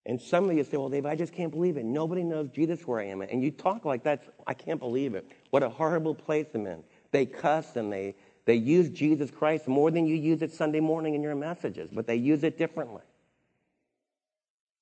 And 0.07 0.21
some 0.21 0.51
of 0.51 0.57
you 0.57 0.65
say, 0.65 0.77
well, 0.77 0.91
Dave, 0.91 1.07
I 1.07 1.17
just 1.17 1.33
can't 1.33 1.51
believe 1.51 1.79
it. 1.79 1.85
Nobody 1.85 2.23
knows 2.23 2.51
Jesus 2.51 2.87
where 2.87 3.01
I 3.01 3.07
am. 3.07 3.23
And 3.23 3.43
you 3.43 3.51
talk 3.51 3.85
like 3.87 4.05
that. 4.05 4.23
I 4.47 4.53
can't 4.53 4.79
believe 4.79 5.15
it. 5.15 5.27
What 5.51 5.63
a 5.63 5.69
horrible 5.69 6.15
place 6.15 6.47
I'm 6.55 6.67
in. 6.67 6.85
They 7.11 7.25
cuss 7.25 7.77
and 7.77 7.91
they, 7.91 8.15
they 8.45 8.57
use 8.57 8.91
Jesus 8.91 9.31
Christ 9.31 9.67
more 9.67 9.91
than 9.91 10.07
you 10.07 10.15
use 10.15 10.43
it 10.43 10.53
Sunday 10.53 10.81
morning 10.81 11.15
in 11.15 11.23
your 11.23 11.35
messages, 11.35 11.89
but 11.91 12.07
they 12.07 12.17
use 12.17 12.45
it 12.45 12.59
differently. 12.59 13.03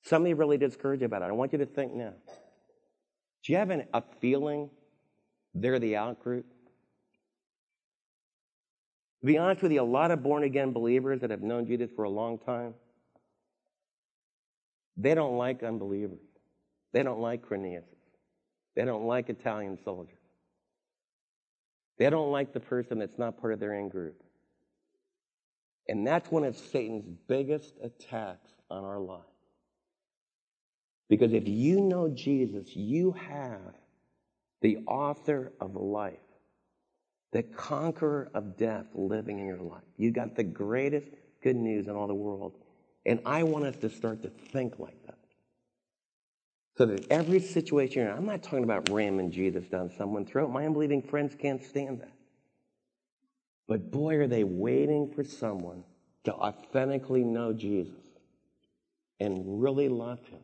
Some 0.04 0.22
of 0.22 0.28
you 0.28 0.34
really 0.34 0.58
discouraged 0.58 1.04
about 1.04 1.22
it. 1.22 1.26
I 1.26 1.32
want 1.32 1.52
you 1.52 1.58
to 1.58 1.66
think 1.66 1.94
now. 1.94 2.14
Do 3.44 3.52
you 3.52 3.58
have 3.58 3.70
an, 3.70 3.86
a 3.94 4.02
feeling 4.20 4.70
they're 5.54 5.78
the 5.78 5.96
out 5.96 6.20
group? 6.22 6.46
To 9.20 9.26
be 9.26 9.38
honest 9.38 9.62
with 9.62 9.70
you, 9.70 9.80
a 9.80 9.84
lot 9.84 10.10
of 10.10 10.20
born 10.20 10.42
again 10.42 10.72
believers 10.72 11.20
that 11.20 11.30
have 11.30 11.42
known 11.42 11.64
Jesus 11.66 11.90
for 11.94 12.02
a 12.02 12.10
long 12.10 12.38
time, 12.38 12.74
they 14.96 15.14
don't 15.14 15.36
like 15.36 15.62
unbelievers. 15.62 16.18
They 16.92 17.02
don't 17.02 17.20
like 17.20 17.46
Cornelius. 17.46 17.84
They 18.74 18.84
don't 18.84 19.06
like 19.06 19.28
Italian 19.28 19.78
soldiers. 19.84 20.16
They 21.98 22.10
don't 22.10 22.30
like 22.30 22.52
the 22.52 22.60
person 22.60 22.98
that's 22.98 23.18
not 23.18 23.40
part 23.40 23.52
of 23.52 23.60
their 23.60 23.74
in 23.74 23.88
group. 23.88 24.22
And 25.88 26.06
that's 26.06 26.30
one 26.30 26.44
of 26.44 26.56
Satan's 26.56 27.04
biggest 27.28 27.74
attacks 27.82 28.50
on 28.70 28.84
our 28.84 29.00
lives. 29.00 29.24
Because 31.08 31.32
if 31.32 31.46
you 31.46 31.80
know 31.80 32.08
Jesus, 32.08 32.74
you 32.74 33.12
have 33.12 33.74
the 34.62 34.78
author 34.86 35.52
of 35.60 35.74
life, 35.74 36.14
the 37.32 37.42
conqueror 37.42 38.30
of 38.34 38.56
death 38.56 38.86
living 38.94 39.38
in 39.38 39.46
your 39.46 39.60
life. 39.60 39.82
You've 39.96 40.14
got 40.14 40.36
the 40.36 40.44
greatest 40.44 41.08
good 41.42 41.56
news 41.56 41.88
in 41.88 41.94
all 41.94 42.06
the 42.06 42.14
world. 42.14 42.54
And 43.04 43.20
I 43.26 43.42
want 43.42 43.64
us 43.64 43.76
to 43.76 43.90
start 43.90 44.22
to 44.22 44.28
think 44.28 44.78
like 44.78 45.00
that. 45.06 45.18
So 46.76 46.86
that 46.86 47.10
every 47.10 47.40
situation, 47.40 48.08
I'm 48.08 48.24
not 48.24 48.42
talking 48.42 48.64
about 48.64 48.88
ramming 48.88 49.30
Jesus 49.30 49.66
down 49.66 49.90
someone's 49.96 50.30
throat. 50.30 50.50
My 50.50 50.64
unbelieving 50.64 51.02
friends 51.02 51.34
can't 51.34 51.62
stand 51.62 52.00
that. 52.00 52.12
But 53.68 53.90
boy, 53.90 54.16
are 54.16 54.26
they 54.26 54.44
waiting 54.44 55.10
for 55.10 55.24
someone 55.24 55.84
to 56.24 56.32
authentically 56.32 57.24
know 57.24 57.52
Jesus 57.52 57.94
and 59.20 59.62
really 59.62 59.88
love 59.88 60.24
him 60.26 60.40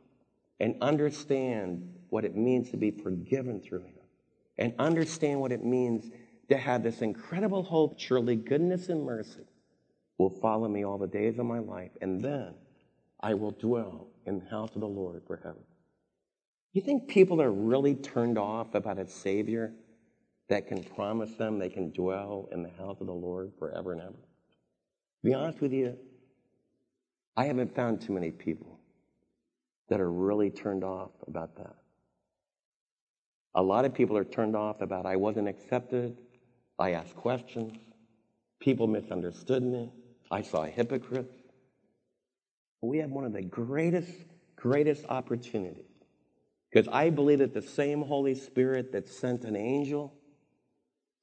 and 0.60 0.76
understand 0.80 1.94
what 2.10 2.24
it 2.24 2.36
means 2.36 2.70
to 2.70 2.76
be 2.76 2.90
forgiven 2.90 3.60
through 3.60 3.82
him 3.82 3.94
and 4.58 4.74
understand 4.78 5.40
what 5.40 5.52
it 5.52 5.64
means 5.64 6.10
to 6.48 6.56
have 6.56 6.82
this 6.82 7.00
incredible 7.00 7.62
hope, 7.62 7.98
surely 7.98 8.36
goodness 8.36 8.88
and 8.88 9.04
mercy 9.04 9.47
will 10.18 10.30
follow 10.30 10.68
me 10.68 10.84
all 10.84 10.98
the 10.98 11.06
days 11.06 11.38
of 11.38 11.46
my 11.46 11.60
life, 11.60 11.92
and 12.00 12.20
then 12.20 12.54
I 13.20 13.34
will 13.34 13.52
dwell 13.52 14.08
in 14.26 14.40
the 14.40 14.50
house 14.50 14.74
of 14.74 14.80
the 14.80 14.88
Lord 14.88 15.22
forever. 15.26 15.64
You 16.72 16.82
think 16.82 17.08
people 17.08 17.40
are 17.40 17.50
really 17.50 17.94
turned 17.94 18.36
off 18.36 18.74
about 18.74 18.98
a 18.98 19.08
Savior 19.08 19.72
that 20.48 20.66
can 20.66 20.82
promise 20.82 21.32
them 21.34 21.58
they 21.58 21.68
can 21.68 21.90
dwell 21.90 22.48
in 22.52 22.62
the 22.62 22.70
house 22.70 23.00
of 23.00 23.06
the 23.06 23.14
Lord 23.14 23.52
forever 23.58 23.92
and 23.92 24.02
ever? 24.02 24.12
To 24.12 25.24
be 25.24 25.34
honest 25.34 25.60
with 25.60 25.72
you, 25.72 25.96
I 27.36 27.44
haven't 27.44 27.74
found 27.74 28.00
too 28.00 28.12
many 28.12 28.30
people 28.30 28.78
that 29.88 30.00
are 30.00 30.10
really 30.10 30.50
turned 30.50 30.84
off 30.84 31.10
about 31.26 31.56
that. 31.56 31.76
A 33.54 33.62
lot 33.62 33.84
of 33.84 33.94
people 33.94 34.16
are 34.16 34.24
turned 34.24 34.54
off 34.54 34.80
about 34.80 35.06
I 35.06 35.16
wasn't 35.16 35.48
accepted, 35.48 36.18
I 36.78 36.92
asked 36.92 37.16
questions, 37.16 37.76
people 38.60 38.86
misunderstood 38.86 39.62
me, 39.62 39.90
I 40.30 40.42
saw 40.42 40.64
hypocrites. 40.64 41.34
We 42.80 42.98
have 42.98 43.10
one 43.10 43.24
of 43.24 43.32
the 43.32 43.42
greatest, 43.42 44.12
greatest 44.56 45.04
opportunities. 45.08 45.84
Because 46.70 46.88
I 46.92 47.10
believe 47.10 47.38
that 47.38 47.54
the 47.54 47.62
same 47.62 48.02
Holy 48.02 48.34
Spirit 48.34 48.92
that 48.92 49.08
sent 49.08 49.44
an 49.44 49.56
angel 49.56 50.14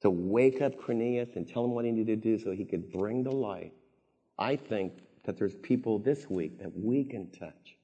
to 0.02 0.10
wake 0.10 0.60
up 0.60 0.76
Cornelius 0.80 1.36
and 1.36 1.48
tell 1.48 1.64
him 1.64 1.70
what 1.70 1.84
he 1.84 1.92
needed 1.92 2.22
to 2.22 2.36
do 2.36 2.42
so 2.42 2.50
he 2.50 2.64
could 2.64 2.92
bring 2.92 3.22
the 3.22 3.32
light, 3.32 3.72
I 4.38 4.56
think 4.56 4.92
that 5.24 5.38
there's 5.38 5.54
people 5.56 5.98
this 5.98 6.28
week 6.28 6.58
that 6.58 6.72
we 6.76 7.04
can 7.04 7.30
touch 7.30 7.76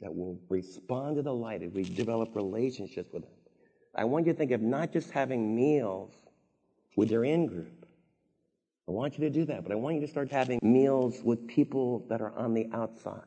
that 0.00 0.14
will 0.14 0.38
respond 0.48 1.16
to 1.16 1.22
the 1.22 1.34
light 1.34 1.62
if 1.62 1.72
we 1.72 1.82
develop 1.82 2.34
relationships 2.34 3.12
with 3.12 3.22
them. 3.22 3.32
I 3.94 4.04
want 4.04 4.26
you 4.26 4.32
to 4.32 4.38
think 4.38 4.52
of 4.52 4.62
not 4.62 4.92
just 4.92 5.10
having 5.10 5.54
meals 5.54 6.12
with 6.96 7.10
your 7.10 7.24
in 7.24 7.46
group. 7.46 7.79
I 8.90 8.92
want 8.92 9.16
you 9.16 9.20
to 9.20 9.30
do 9.30 9.44
that, 9.44 9.62
but 9.62 9.70
I 9.70 9.76
want 9.76 9.94
you 9.94 10.00
to 10.00 10.08
start 10.08 10.32
having 10.32 10.58
meals 10.62 11.22
with 11.22 11.46
people 11.46 12.04
that 12.08 12.20
are 12.20 12.36
on 12.36 12.54
the 12.54 12.68
outside. 12.72 13.22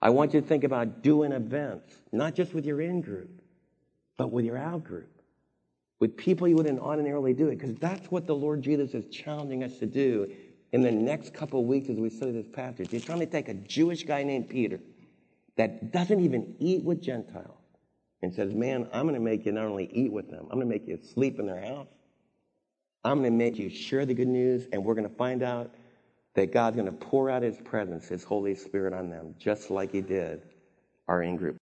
I 0.00 0.10
want 0.10 0.32
you 0.32 0.40
to 0.40 0.46
think 0.46 0.62
about 0.62 1.02
doing 1.02 1.32
events, 1.32 1.92
not 2.12 2.36
just 2.36 2.54
with 2.54 2.64
your 2.64 2.80
in 2.80 3.00
group, 3.00 3.42
but 4.16 4.30
with 4.30 4.44
your 4.44 4.56
out 4.56 4.84
group, 4.84 5.10
with 5.98 6.16
people 6.16 6.46
you 6.46 6.54
wouldn't 6.54 6.78
ordinarily 6.78 7.34
do 7.34 7.48
it, 7.48 7.58
because 7.58 7.74
that's 7.80 8.12
what 8.12 8.28
the 8.28 8.34
Lord 8.34 8.62
Jesus 8.62 8.94
is 8.94 9.12
challenging 9.12 9.64
us 9.64 9.76
to 9.78 9.86
do 9.86 10.32
in 10.70 10.82
the 10.82 10.92
next 10.92 11.34
couple 11.34 11.58
of 11.58 11.66
weeks 11.66 11.88
as 11.88 11.96
we 11.96 12.08
study 12.08 12.30
this 12.30 12.46
passage. 12.46 12.92
He's 12.92 13.04
trying 13.04 13.18
to 13.18 13.26
take 13.26 13.48
a 13.48 13.54
Jewish 13.54 14.04
guy 14.04 14.22
named 14.22 14.48
Peter 14.48 14.78
that 15.56 15.90
doesn't 15.90 16.20
even 16.20 16.54
eat 16.60 16.84
with 16.84 17.02
Gentiles 17.02 17.58
and 18.22 18.32
says, 18.32 18.54
Man, 18.54 18.88
I'm 18.92 19.02
going 19.02 19.16
to 19.16 19.20
make 19.20 19.44
you 19.46 19.50
not 19.50 19.64
only 19.64 19.90
eat 19.92 20.12
with 20.12 20.30
them, 20.30 20.44
I'm 20.44 20.60
going 20.60 20.68
to 20.68 20.72
make 20.72 20.86
you 20.86 21.00
sleep 21.12 21.40
in 21.40 21.46
their 21.46 21.60
house. 21.60 21.88
I'm 23.04 23.18
going 23.20 23.32
to 23.32 23.36
make 23.36 23.58
you 23.58 23.68
share 23.68 24.06
the 24.06 24.14
good 24.14 24.28
news, 24.28 24.66
and 24.72 24.84
we're 24.84 24.94
going 24.94 25.08
to 25.08 25.14
find 25.14 25.42
out 25.42 25.74
that 26.34 26.52
God's 26.52 26.76
going 26.76 26.86
to 26.86 26.92
pour 26.92 27.28
out 27.28 27.42
His 27.42 27.56
presence, 27.58 28.08
His 28.08 28.24
Holy 28.24 28.54
Spirit 28.54 28.94
on 28.94 29.10
them, 29.10 29.34
just 29.38 29.70
like 29.70 29.92
He 29.92 30.00
did 30.00 30.42
our 31.08 31.22
in 31.22 31.36
group. 31.36 31.50